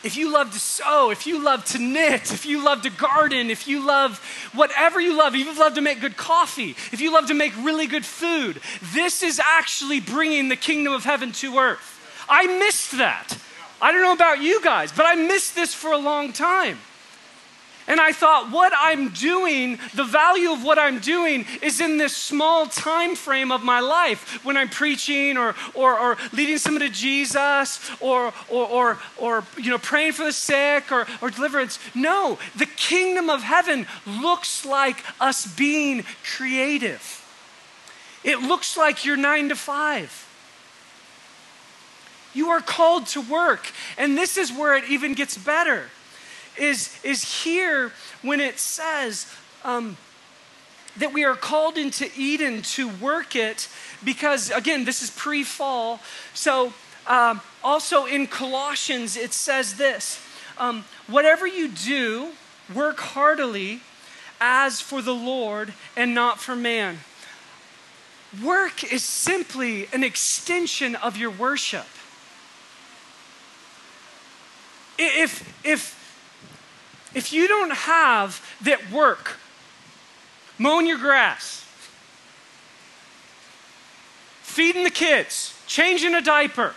[0.03, 3.49] If you love to sew, if you love to knit, if you love to garden,
[3.49, 4.19] if you love
[4.53, 7.53] whatever you love, if you love to make good coffee, if you love to make
[7.57, 8.61] really good food,
[8.93, 12.25] this is actually bringing the kingdom of heaven to earth.
[12.29, 13.37] I missed that.
[13.81, 16.77] I don't know about you guys, but I missed this for a long time.
[17.87, 22.15] And I thought, what I'm doing, the value of what I'm doing is in this
[22.15, 26.89] small time frame of my life when I'm preaching or, or, or leading someone to
[26.89, 31.79] Jesus or, or, or, or, you know, praying for the sick or, or deliverance.
[31.95, 36.03] No, the kingdom of heaven looks like us being
[36.35, 37.23] creative.
[38.25, 40.25] It looks like you're nine to five.
[42.33, 43.71] You are called to work.
[43.97, 45.85] And this is where it even gets better
[46.59, 47.91] is, is here
[48.21, 49.31] when it says
[49.63, 49.97] um,
[50.97, 53.69] that we are called into Eden to work it
[54.03, 55.99] because, again, this is pre fall.
[56.33, 56.73] So,
[57.07, 60.19] um, also in Colossians, it says this
[60.57, 62.29] um, whatever you do,
[62.73, 63.81] work heartily
[64.39, 66.99] as for the Lord and not for man.
[68.43, 71.85] Work is simply an extension of your worship.
[74.99, 75.96] If, if
[77.17, 79.37] if you don't have that work,
[80.59, 81.65] mowing your grass,
[84.43, 86.75] feeding the kids, changing a diaper,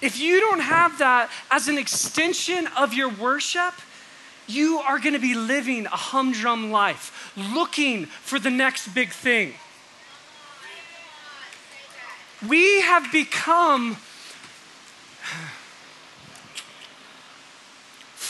[0.00, 3.74] if you don't have that as an extension of your worship,
[4.46, 9.54] you are going to be living a humdrum life, looking for the next big thing.
[12.48, 13.96] We have become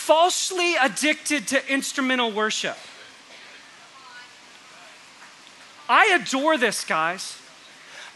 [0.02, 2.76] falsely addicted to instrumental worship.
[5.88, 7.38] I adore this, guys.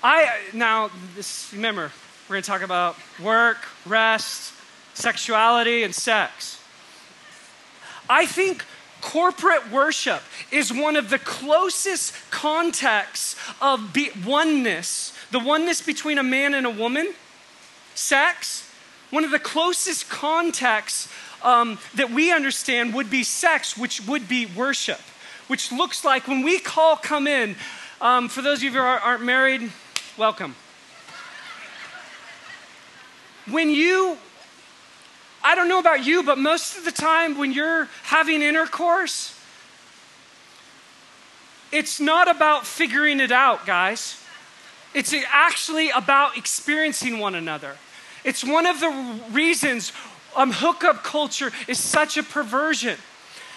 [0.03, 1.93] I now this remember,
[2.29, 4.53] we're going to talk about work, rest,
[4.95, 6.61] sexuality and sex.
[8.11, 8.65] I think
[9.01, 16.25] corporate worship is one of the closest contexts of be- oneness, the oneness between a
[16.25, 17.15] man and a woman,
[17.95, 18.69] sex,
[19.11, 21.09] one of the closest contexts
[21.43, 25.01] um, that we understand would be sex, which would be worship,
[25.47, 27.57] which looks like when we call come in,
[28.01, 29.71] um, for those of you who aren't married,
[30.17, 30.55] welcome.
[33.49, 34.19] When you,
[35.43, 39.39] I don't know about you, but most of the time when you're having intercourse,
[41.73, 44.23] it's not about figuring it out, guys.
[44.95, 47.77] It's actually about experiencing one another.
[48.25, 49.93] It's one of the reasons
[50.37, 52.97] um, hookup culture is such a perversion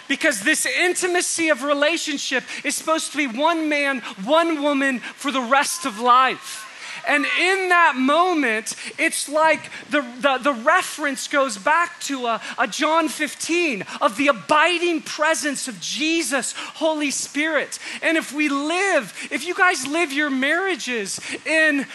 [0.07, 5.41] because this intimacy of relationship is supposed to be one man, one woman for the
[5.41, 6.65] rest of life.
[7.07, 12.67] And in that moment, it's like the, the, the reference goes back to a, a,
[12.67, 17.79] John 15 of the abiding presence of Jesus, Holy Spirit.
[18.01, 21.85] And if we live, if you guys live your marriages in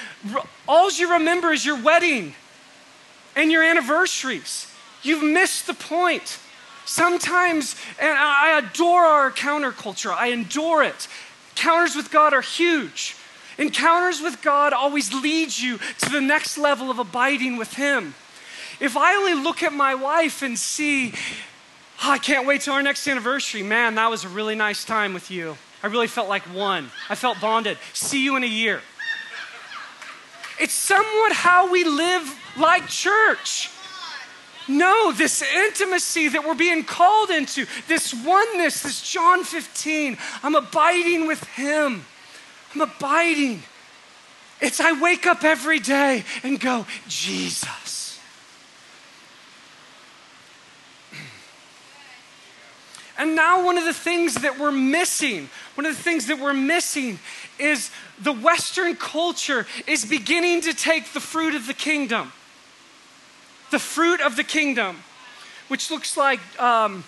[0.67, 2.35] all you remember is your wedding
[3.37, 4.74] and your anniversaries,
[5.05, 6.39] You've missed the point.
[6.87, 11.09] Sometimes, and I adore our counterculture, I adore it.
[11.57, 13.17] Encounters with God are huge.
[13.57, 18.15] Encounters with God always lead you to the next level of abiding with Him.
[18.81, 21.13] If I only look at my wife and see,
[22.03, 25.15] oh, I can't wait till our next anniversary, man, that was a really nice time
[25.15, 25.57] with you.
[25.83, 26.91] I really felt like one.
[27.09, 27.79] I felt bonded.
[27.93, 28.81] See you in a year.
[30.59, 33.71] It's somewhat how we live like church.
[34.67, 41.27] No, this intimacy that we're being called into, this oneness, this John 15, I'm abiding
[41.27, 42.05] with Him.
[42.75, 43.63] I'm abiding.
[44.61, 48.19] It's I wake up every day and go, Jesus.
[53.17, 56.53] And now, one of the things that we're missing, one of the things that we're
[56.53, 57.19] missing
[57.59, 62.33] is the Western culture is beginning to take the fruit of the kingdom
[63.71, 64.97] the fruit of the kingdom,
[65.69, 67.05] which looks like um,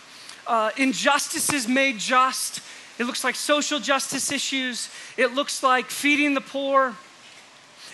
[0.47, 2.61] uh, injustices made just.
[2.99, 4.90] It looks like social justice issues.
[5.16, 6.95] It looks like feeding the poor.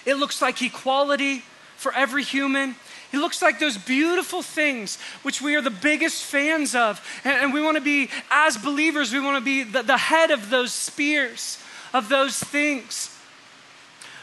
[0.05, 1.43] It looks like equality
[1.77, 2.77] for every human.
[3.13, 7.05] It looks like those beautiful things which we are the biggest fans of.
[7.25, 10.49] And, we want to be, as believers, we want to be the, the head of
[10.49, 11.59] those spears,
[11.93, 13.12] of those things.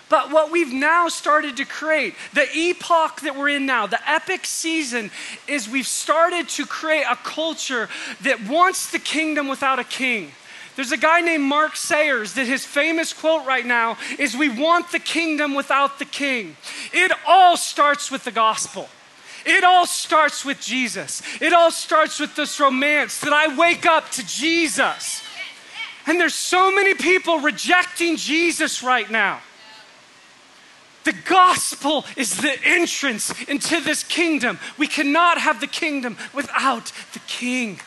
[0.10, 4.46] But what we've now started to create, the epoch that we're in now, the epic
[4.46, 5.12] season,
[5.48, 7.88] is we've started to create a culture
[8.22, 10.32] that wants the kingdom without a king.
[10.76, 14.92] There's a guy named Mark Sayers that his famous quote right now is We want
[14.92, 16.56] the kingdom without the king.
[16.94, 18.88] It all starts with the gospel.
[19.46, 21.22] It all starts with Jesus.
[21.42, 25.22] It all starts with this romance that I wake up to Jesus.
[26.08, 29.42] And there's so many people rejecting Jesus right now.
[31.10, 34.60] The gospel is the entrance into this kingdom.
[34.78, 37.80] We cannot have the kingdom without the king,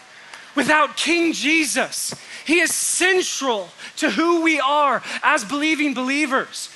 [0.56, 2.16] without King Jesus.
[2.44, 3.68] He is central
[3.98, 6.68] to who we are as believing believers.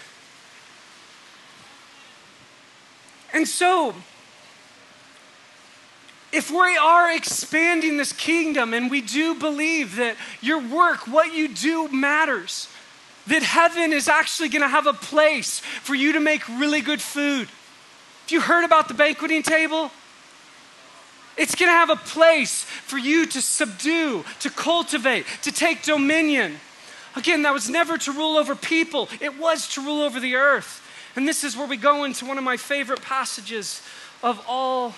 [3.35, 3.97] And so,
[6.31, 11.49] if we are expanding this kingdom and we do believe that your work, what you
[11.49, 12.69] do, matters,
[13.27, 17.01] that heaven is actually going to have a place for you to make really good
[17.01, 17.49] food.
[17.49, 19.91] Have you heard about the banqueting table?
[21.37, 26.57] It's going to have a place for you to subdue, to cultivate, to take dominion.
[27.15, 30.83] Again, that was never to rule over people, it was to rule over the earth.
[31.15, 33.83] And this is where we go into one of my favorite passages
[34.23, 34.95] of all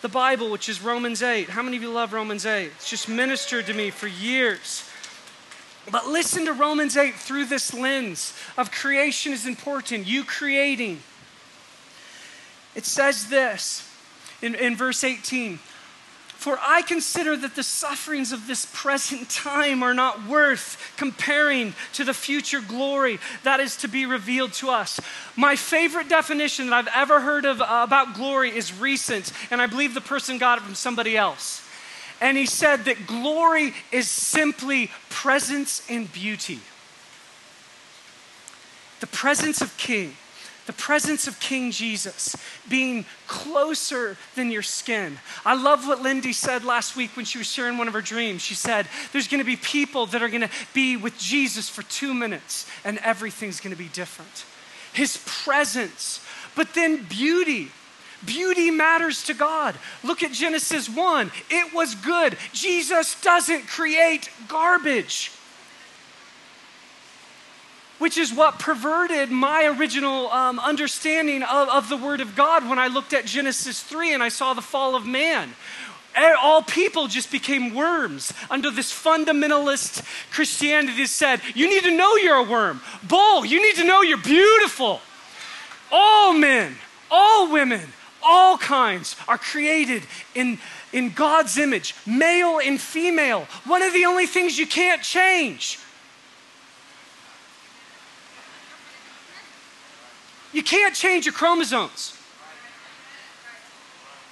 [0.00, 1.48] the Bible, which is Romans 8.
[1.50, 2.66] How many of you love Romans 8?
[2.76, 4.87] It's just ministered to me for years.
[5.90, 11.00] But listen to Romans 8 through this lens of creation is important, you creating.
[12.74, 13.88] It says this
[14.42, 15.58] in, in verse 18
[16.36, 22.04] For I consider that the sufferings of this present time are not worth comparing to
[22.04, 25.00] the future glory that is to be revealed to us.
[25.36, 29.66] My favorite definition that I've ever heard of uh, about glory is recent, and I
[29.66, 31.67] believe the person got it from somebody else.
[32.20, 36.60] And he said that glory is simply presence and beauty.
[39.00, 40.16] The presence of King,
[40.66, 42.36] the presence of King Jesus
[42.68, 45.18] being closer than your skin.
[45.46, 48.42] I love what Lindy said last week when she was sharing one of her dreams.
[48.42, 52.68] She said, There's to be people that are to be with Jesus for two minutes,
[52.84, 54.44] and everything's to be different.
[54.92, 56.20] His presence,
[56.56, 57.70] but then beauty.
[58.24, 59.74] Beauty matters to God.
[60.02, 61.30] Look at Genesis 1.
[61.50, 62.36] It was good.
[62.52, 65.32] Jesus doesn't create garbage.
[67.98, 72.78] Which is what perverted my original um, understanding of, of the Word of God when
[72.78, 75.54] I looked at Genesis 3 and I saw the fall of man
[76.40, 82.16] all people just became worms under this fundamentalist Christianity that said, you need to know
[82.16, 82.80] you're a worm.
[83.02, 85.00] Bull, you need to know you're beautiful.
[85.92, 86.74] All men,
[87.10, 87.88] all women,
[88.22, 90.02] all kinds are created
[90.34, 90.58] in,
[90.92, 93.46] in God's image, male and female.
[93.64, 95.78] One of the only things you can't change.
[100.52, 102.17] You can't change your chromosomes.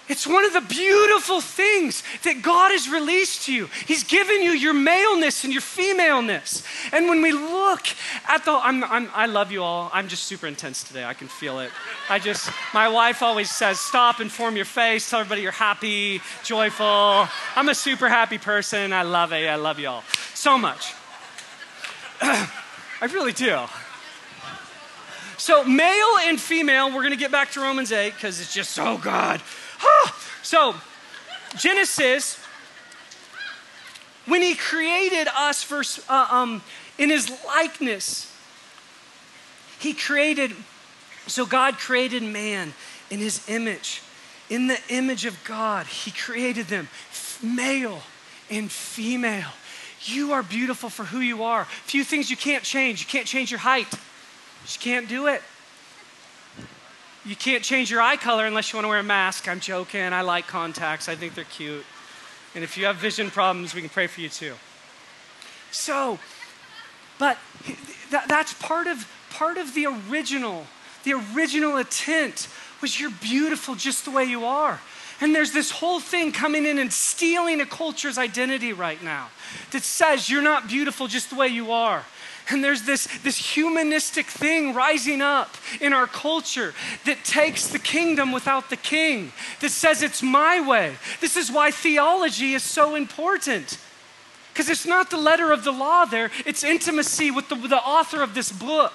[0.09, 3.68] It's one of the beautiful things that God has released to you.
[3.86, 6.62] He's given you your maleness and your femaleness.
[6.92, 7.86] And when we look
[8.28, 9.90] at the, I'm, I'm, i love you all.
[9.92, 11.04] I'm just super intense today.
[11.04, 11.72] I can feel it.
[12.09, 15.11] I just, my wife always says, stop and form your face.
[15.11, 17.28] Tell everybody you're happy, joyful.
[17.57, 18.92] I'm a super happy person.
[18.92, 19.48] I love it.
[19.48, 20.04] I love you all
[20.34, 20.94] so much.
[22.20, 23.59] I really do.
[25.38, 28.70] So, male and female, we're going to get back to Romans 8 because it's just
[28.70, 29.42] so good.
[30.43, 30.74] So,
[31.57, 32.39] Genesis,
[34.27, 36.62] when he created us first, uh, um,
[36.99, 38.33] in his likeness,
[39.79, 40.53] he created,
[41.27, 42.74] so God created man
[43.11, 44.03] in his image.
[44.49, 46.89] In the image of God, he created them
[47.43, 48.03] male
[48.51, 49.51] and female.
[50.03, 51.62] You are beautiful for who you are.
[51.62, 53.01] A Few things you can't change.
[53.01, 53.93] You can't change your height.
[53.93, 55.43] You can't do it.
[57.27, 59.49] You can't change your eye color unless you want to wear a mask.
[59.49, 60.01] I'm joking.
[60.01, 61.85] I like contacts, I think they're cute.
[62.55, 64.55] And if you have vision problems, we can pray for you too.
[65.72, 66.20] So,
[67.18, 67.37] but
[68.12, 70.66] that, that's part of, part of the original.
[71.03, 72.49] The original intent
[72.81, 74.81] was you're beautiful just the way you are.
[75.20, 79.31] And there's this whole thing coming in and stealing a culture's identity right now
[79.72, 82.05] that says you're not beautiful just the way you are.
[82.49, 86.74] And there's this, this humanistic thing rising up in our culture
[87.05, 90.94] that takes the kingdom without the king, that says it's my way.
[91.20, 93.78] This is why theology is so important.
[94.53, 98.22] Because it's not the letter of the law there, it's intimacy with the, the author
[98.22, 98.92] of this book.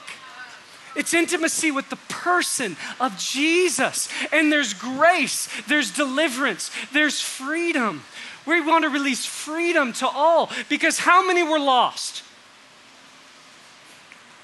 [0.96, 4.10] It's intimacy with the person of Jesus.
[4.32, 8.04] And there's grace, there's deliverance, there's freedom.
[8.46, 12.24] We want to release freedom to all because how many were lost?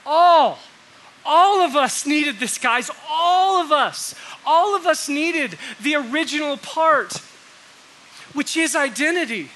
[0.08, 0.58] All.
[1.26, 2.90] All of us needed this, guys.
[3.10, 4.16] All of us.
[4.46, 7.22] All of us needed the original part,
[8.34, 9.50] which is identity.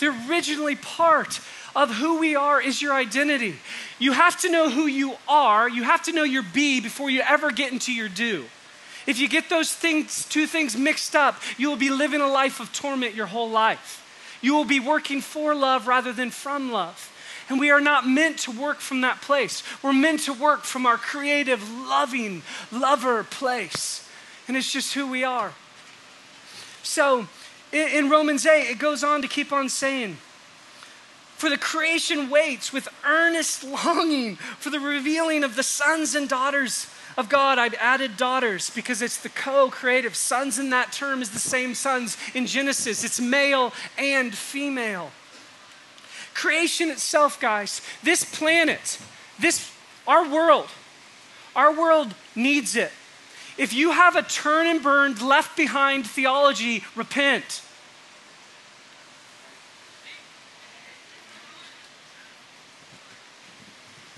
[0.00, 1.40] The originally part
[1.76, 3.56] of who we are is your identity.
[3.98, 7.20] You have to know who you are, you have to know your be before you
[7.20, 8.46] ever get into your do.
[9.06, 12.60] If you get those things, two things mixed up, you will be living a life
[12.60, 14.04] of torment your whole life.
[14.40, 17.12] You will be working for love rather than from love.
[17.48, 19.62] And we are not meant to work from that place.
[19.82, 24.08] We're meant to work from our creative, loving, lover place.
[24.46, 25.52] And it's just who we are.
[26.82, 27.26] So
[27.72, 30.18] in, Romans 8, it goes on to keep on saying,
[31.36, 36.88] for the creation waits with earnest longing for the revealing of the sons and daughters
[37.16, 37.58] of God.
[37.58, 40.16] I've added daughters because it's the co creative.
[40.16, 45.12] Sons in that term is the same sons in Genesis, it's male and female.
[46.38, 49.00] Creation itself, guys, this planet,
[49.40, 49.72] this,
[50.06, 50.68] our world,
[51.56, 52.92] our world needs it.
[53.56, 57.60] If you have a turn and burned, left behind theology, repent.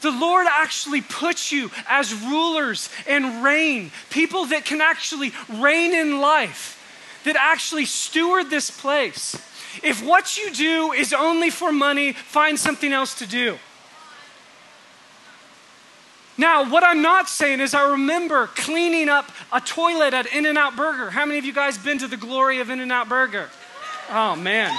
[0.03, 6.21] The Lord actually puts you as rulers and reign, people that can actually reign in
[6.21, 9.39] life, that actually steward this place.
[9.83, 13.59] If what you do is only for money, find something else to do.
[16.37, 20.57] Now, what I'm not saying is, I remember cleaning up a toilet at In N
[20.57, 21.11] Out Burger.
[21.11, 23.51] How many of you guys been to the glory of In N Out Burger?
[24.11, 24.75] Oh, man.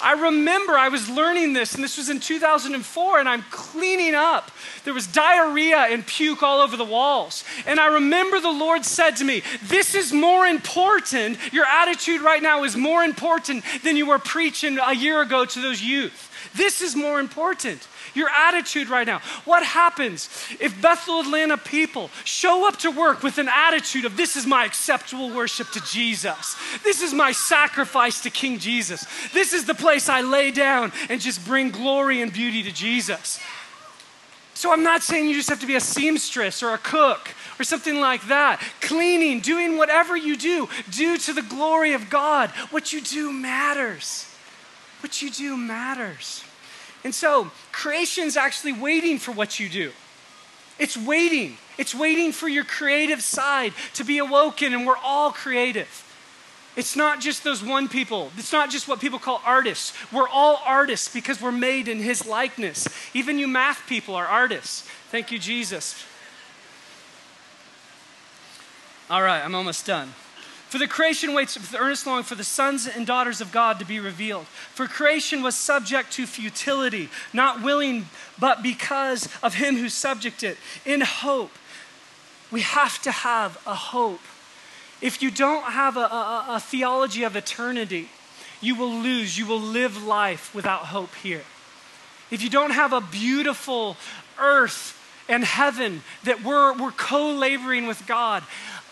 [0.00, 4.50] I remember I was learning this, and this was in 2004, and I'm cleaning up.
[4.84, 7.44] There was diarrhea and puke all over the walls.
[7.66, 11.38] And I remember the Lord said to me, This is more important.
[11.52, 15.60] Your attitude right now is more important than you were preaching a year ago to
[15.60, 16.32] those youth.
[16.54, 17.86] This is more important.
[18.14, 19.20] Your attitude right now.
[19.44, 20.28] What happens
[20.60, 24.64] if Bethel Atlanta people show up to work with an attitude of this is my
[24.64, 26.56] acceptable worship to Jesus?
[26.84, 29.06] This is my sacrifice to King Jesus.
[29.32, 33.40] This is the place I lay down and just bring glory and beauty to Jesus.
[34.58, 37.64] So I'm not saying you just have to be a seamstress or a cook or
[37.64, 38.60] something like that.
[38.80, 42.50] Cleaning, doing whatever you do, do to the glory of God.
[42.70, 44.26] What you do matters.
[45.00, 46.42] What you do matters.
[47.04, 49.92] And so, creation's actually waiting for what you do.
[50.78, 51.56] It's waiting.
[51.76, 56.04] It's waiting for your creative side to be awoken, and we're all creative.
[56.76, 58.30] It's not just those one people.
[58.36, 59.92] It's not just what people call artists.
[60.12, 62.86] We're all artists because we're made in His likeness.
[63.14, 64.82] Even you math people are artists.
[65.10, 66.04] Thank you, Jesus.
[69.10, 70.14] All right, I'm almost done.
[70.68, 73.86] For the creation waits with earnest longing for the sons and daughters of God to
[73.86, 74.44] be revealed.
[74.46, 78.06] For creation was subject to futility, not willing,
[78.38, 81.52] but because of him who subjected it, in hope.
[82.50, 84.20] We have to have a hope.
[85.00, 88.10] If you don't have a, a, a theology of eternity,
[88.60, 91.44] you will lose, you will live life without hope here.
[92.30, 93.96] If you don't have a beautiful
[94.38, 94.94] earth
[95.30, 98.42] and heaven that we're, we're co laboring with God,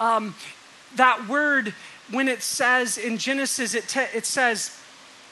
[0.00, 0.34] um,
[0.94, 1.74] that word,
[2.10, 4.78] when it says in Genesis, it, te- it says,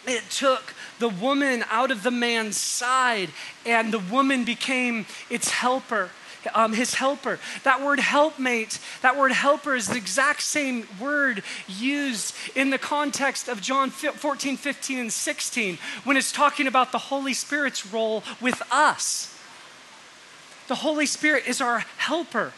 [0.06, 3.30] it took the woman out of the man's side,
[3.64, 6.10] and the woman became its helper.
[6.54, 7.38] Um, his helper.
[7.62, 13.48] That word helpmate, that word helper is the exact same word used in the context
[13.48, 18.60] of John 14, 15, and 16 when it's talking about the Holy Spirit's role with
[18.70, 19.34] us.
[20.68, 22.52] The Holy Spirit is our helper.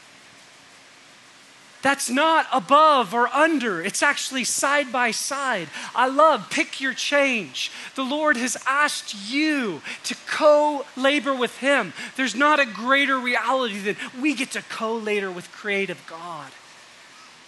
[1.82, 5.68] That's not above or under, it's actually side by side.
[5.94, 7.70] I love pick your change.
[7.94, 11.92] The Lord has asked you to co labor with Him.
[12.16, 16.50] There's not a greater reality than we get to co labor with creative God.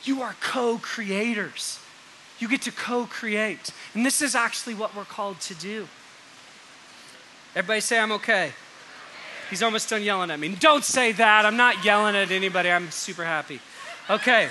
[0.05, 1.81] You are co creators.
[2.39, 3.71] You get to co create.
[3.95, 5.89] And this is actually what we're called to do.
[7.57, 8.53] Everybody say, I'm okay.
[9.51, 10.51] He's almost done yelling at me.
[10.51, 11.47] Don't say that.
[11.47, 12.71] I'm not yelling at anybody.
[12.71, 13.61] I'm super happy.
[14.11, 14.49] Okay.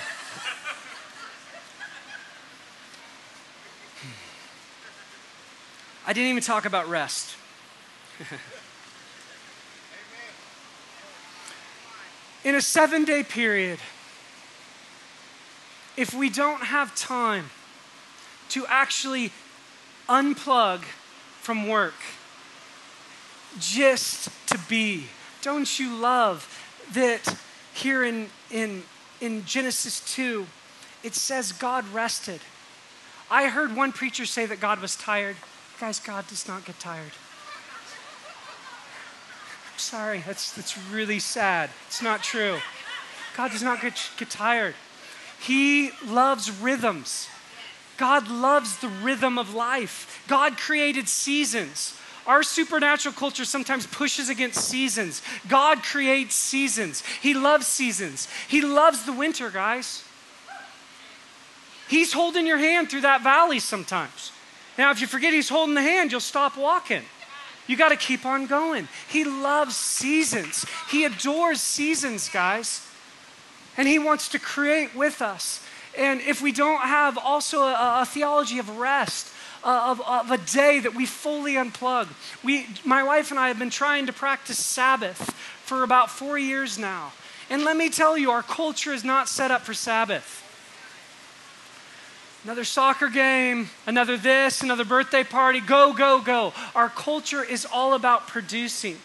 [6.06, 7.34] I didn't even talk about rest.
[12.44, 13.80] In a seven day period,
[15.96, 17.50] if we don't have time
[18.50, 19.32] to actually
[20.08, 20.82] unplug
[21.40, 21.96] from work,
[23.58, 25.06] just to be,
[25.42, 26.46] don't you love
[26.92, 27.36] that
[27.74, 28.84] here in, in
[29.20, 30.46] in Genesis 2,
[31.02, 32.40] it says God rested.
[33.30, 35.36] I heard one preacher say that God was tired.
[35.80, 37.12] Guys, God does not get tired.
[39.72, 41.70] I'm sorry, that's, that's really sad.
[41.86, 42.58] It's not true.
[43.36, 44.74] God does not get, get tired.
[45.40, 47.28] He loves rhythms.
[47.96, 50.24] God loves the rhythm of life.
[50.26, 51.96] God created seasons.
[52.28, 55.22] Our supernatural culture sometimes pushes against seasons.
[55.48, 57.02] God creates seasons.
[57.22, 58.28] He loves seasons.
[58.48, 60.04] He loves the winter, guys.
[61.88, 64.30] He's holding your hand through that valley sometimes.
[64.76, 67.02] Now, if you forget He's holding the hand, you'll stop walking.
[67.66, 68.88] You got to keep on going.
[69.08, 72.86] He loves seasons, He adores seasons, guys.
[73.78, 75.64] And He wants to create with us.
[75.96, 79.32] And if we don't have also a, a theology of rest,
[79.64, 82.06] Uh, of, of, a day that we fully unplug,
[82.44, 85.32] we, my wife and I have been trying to practice Sabbath
[85.64, 87.12] for about four years now.
[87.50, 90.44] And let me tell you, our culture is not set up for Sabbath.
[92.44, 96.52] Another soccer game, another this, another birthday party, go, go, go.
[96.74, 98.98] Our culture is all about producing.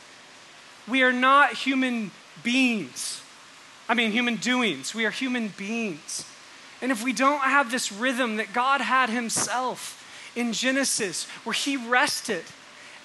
[0.88, 2.12] We are not human
[2.44, 3.22] beings.
[3.90, 4.94] I mean, human doings.
[4.94, 6.26] We are human beings.
[6.82, 10.03] And if we don't have this rhythm that God had Himself
[10.36, 12.44] in Genesis, where He rested,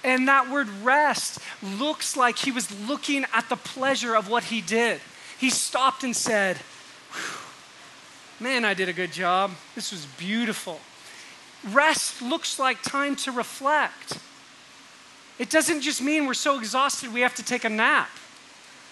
[0.05, 4.61] and that word rest looks like He was looking at the pleasure of what He
[4.61, 5.01] did.
[5.39, 6.59] He stopped and said,
[8.41, 9.53] Man, I did a good job.
[9.75, 10.81] This was beautiful.
[11.71, 14.19] Rest looks like time to reflect.
[15.39, 18.11] It doesn't just mean we're so exhausted we have to take a nap,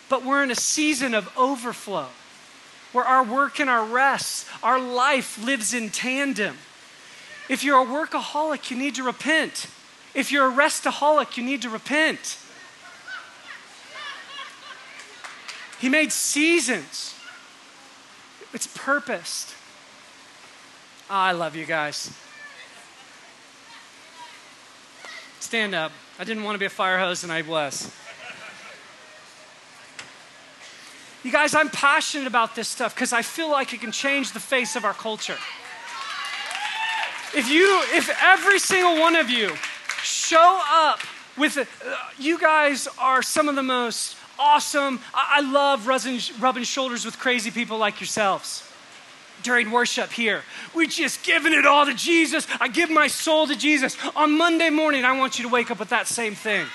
[0.09, 2.09] but we're in a season of overflow
[2.93, 6.57] where our work and our rest, our life lives in tandem.
[7.49, 9.67] If you're a workaholic, you need to repent.
[10.15, 12.39] If you're a restaholic, you need to repent.
[15.79, 17.15] He made seasons.
[18.53, 19.55] It's purposed.
[21.11, 22.11] Oh, I love you guys.
[25.39, 25.93] Stand up.
[26.19, 27.93] I didn't want to be a fire hose, and I was.
[31.23, 34.41] You guys, I'm passionate about this stuff because I feel like it can change the
[34.41, 35.37] face of our culture.
[37.35, 39.55] If you, if every single one of you
[40.03, 41.01] show up
[41.37, 45.01] with it, uh, you guys are some of the most awesome.
[45.15, 48.63] I, I love rubbing, rubbing shoulders with crazy people like yourselves
[49.43, 50.43] during worship here.
[50.75, 52.47] We're just giving it all to Jesus.
[52.61, 53.97] I give my soul to Jesus.
[54.15, 56.67] On Monday morning, I want you to wake up with that same thing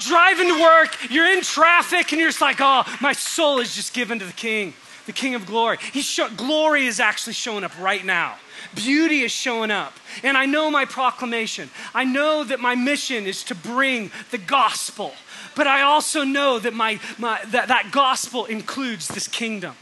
[0.00, 3.94] driving to work, you're in traffic, and you're just like, oh, my soul is just
[3.94, 4.74] given to the King,
[5.06, 5.78] the King of glory.
[5.92, 8.36] He's show- glory is actually showing up right now.
[8.74, 9.94] Beauty is showing up.
[10.22, 11.70] And I know my proclamation.
[11.94, 15.14] I know that my mission is to bring the gospel.
[15.54, 19.76] But I also know that my, my that, that gospel includes this kingdom.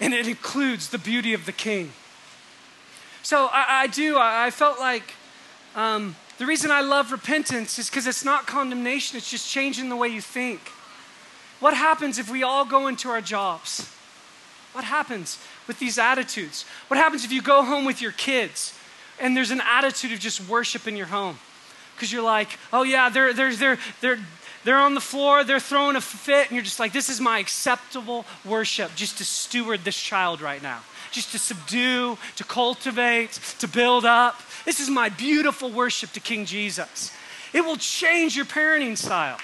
[0.00, 1.92] And it includes the beauty of the king.
[3.22, 5.14] So I, I do, I, I felt like
[5.74, 9.96] um, the reason I love repentance is because it's not condemnation, it's just changing the
[9.96, 10.60] way you think.
[11.60, 13.92] What happens if we all go into our jobs?
[14.72, 16.64] What happens with these attitudes?
[16.88, 18.74] What happens if you go home with your kids
[19.20, 21.38] and there's an attitude of just worship in your home?
[21.96, 24.18] Because you're like, oh yeah, they're, they're, they're, they're,
[24.64, 27.38] they're on the floor, they're throwing a fit, and you're just like, this is my
[27.38, 30.80] acceptable worship just to steward this child right now,
[31.10, 34.40] just to subdue, to cultivate, to build up.
[34.64, 37.12] This is my beautiful worship to King Jesus.
[37.52, 39.38] It will change your parenting style,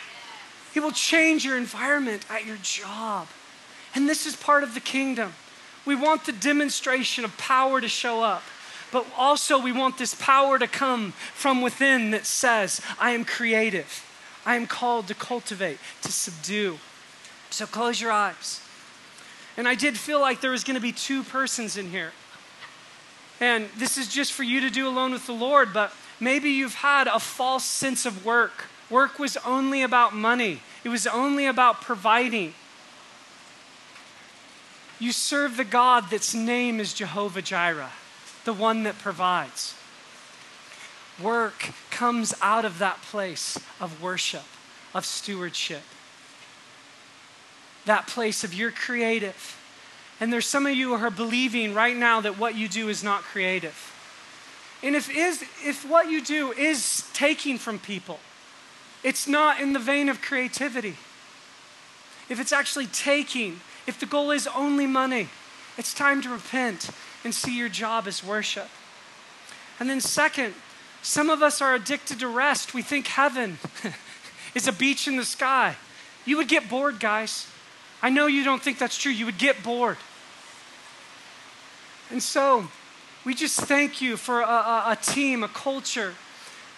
[0.74, 3.28] it will change your environment at your job.
[3.94, 5.32] And this is part of the kingdom.
[5.86, 8.42] We want the demonstration of power to show up,
[8.90, 14.04] but also we want this power to come from within that says, I am creative.
[14.46, 16.78] I am called to cultivate, to subdue.
[17.50, 18.60] So close your eyes.
[19.56, 22.12] And I did feel like there was going to be two persons in here.
[23.40, 26.74] And this is just for you to do alone with the Lord, but maybe you've
[26.74, 28.64] had a false sense of work.
[28.94, 32.54] Work was only about money, it was only about providing.
[35.00, 37.90] You serve the God that's name is Jehovah Jireh,
[38.44, 39.74] the one that provides.
[41.20, 44.44] Work comes out of that place of worship,
[44.94, 45.82] of stewardship.
[47.86, 49.58] That place of you're creative
[50.20, 53.02] and there's some of you who are believing right now that what you do is
[53.02, 53.90] not creative.
[54.84, 58.20] And if, is, if what you do is taking from people,
[59.04, 60.96] it's not in the vein of creativity.
[62.28, 65.28] If it's actually taking, if the goal is only money,
[65.76, 66.90] it's time to repent
[67.22, 68.68] and see your job as worship.
[69.78, 70.54] And then, second,
[71.02, 72.72] some of us are addicted to rest.
[72.72, 73.58] We think heaven
[74.54, 75.76] is a beach in the sky.
[76.24, 77.46] You would get bored, guys.
[78.02, 79.12] I know you don't think that's true.
[79.12, 79.98] You would get bored.
[82.10, 82.68] And so,
[83.24, 86.14] we just thank you for a, a, a, team, a culture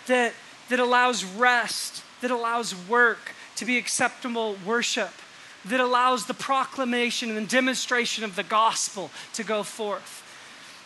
[0.07, 0.33] that,
[0.69, 5.11] that allows rest, that allows work to be acceptable worship,
[5.65, 10.23] that allows the proclamation and the demonstration of the gospel to go forth.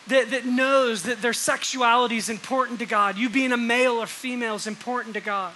[0.07, 3.17] That, that knows that their sexuality is important to God.
[3.17, 5.53] You being a male or female is important to God.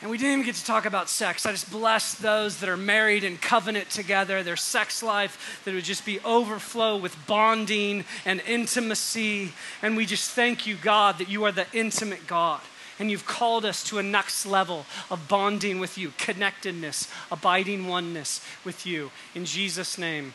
[0.00, 1.44] And we didn't even get to talk about sex.
[1.44, 5.84] I just bless those that are married in covenant together, their sex life, that would
[5.84, 9.52] just be overflow with bonding and intimacy.
[9.82, 12.60] And we just thank you, God, that you are the intimate God.
[12.98, 18.44] And you've called us to a next level of bonding with you, connectedness, abiding oneness
[18.64, 19.10] with you.
[19.34, 20.34] In Jesus' name,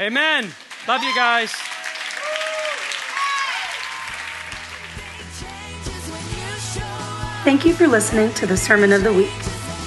[0.00, 0.52] amen.
[0.86, 1.52] Love you guys.
[7.46, 9.30] Thank you for listening to the Sermon of the Week.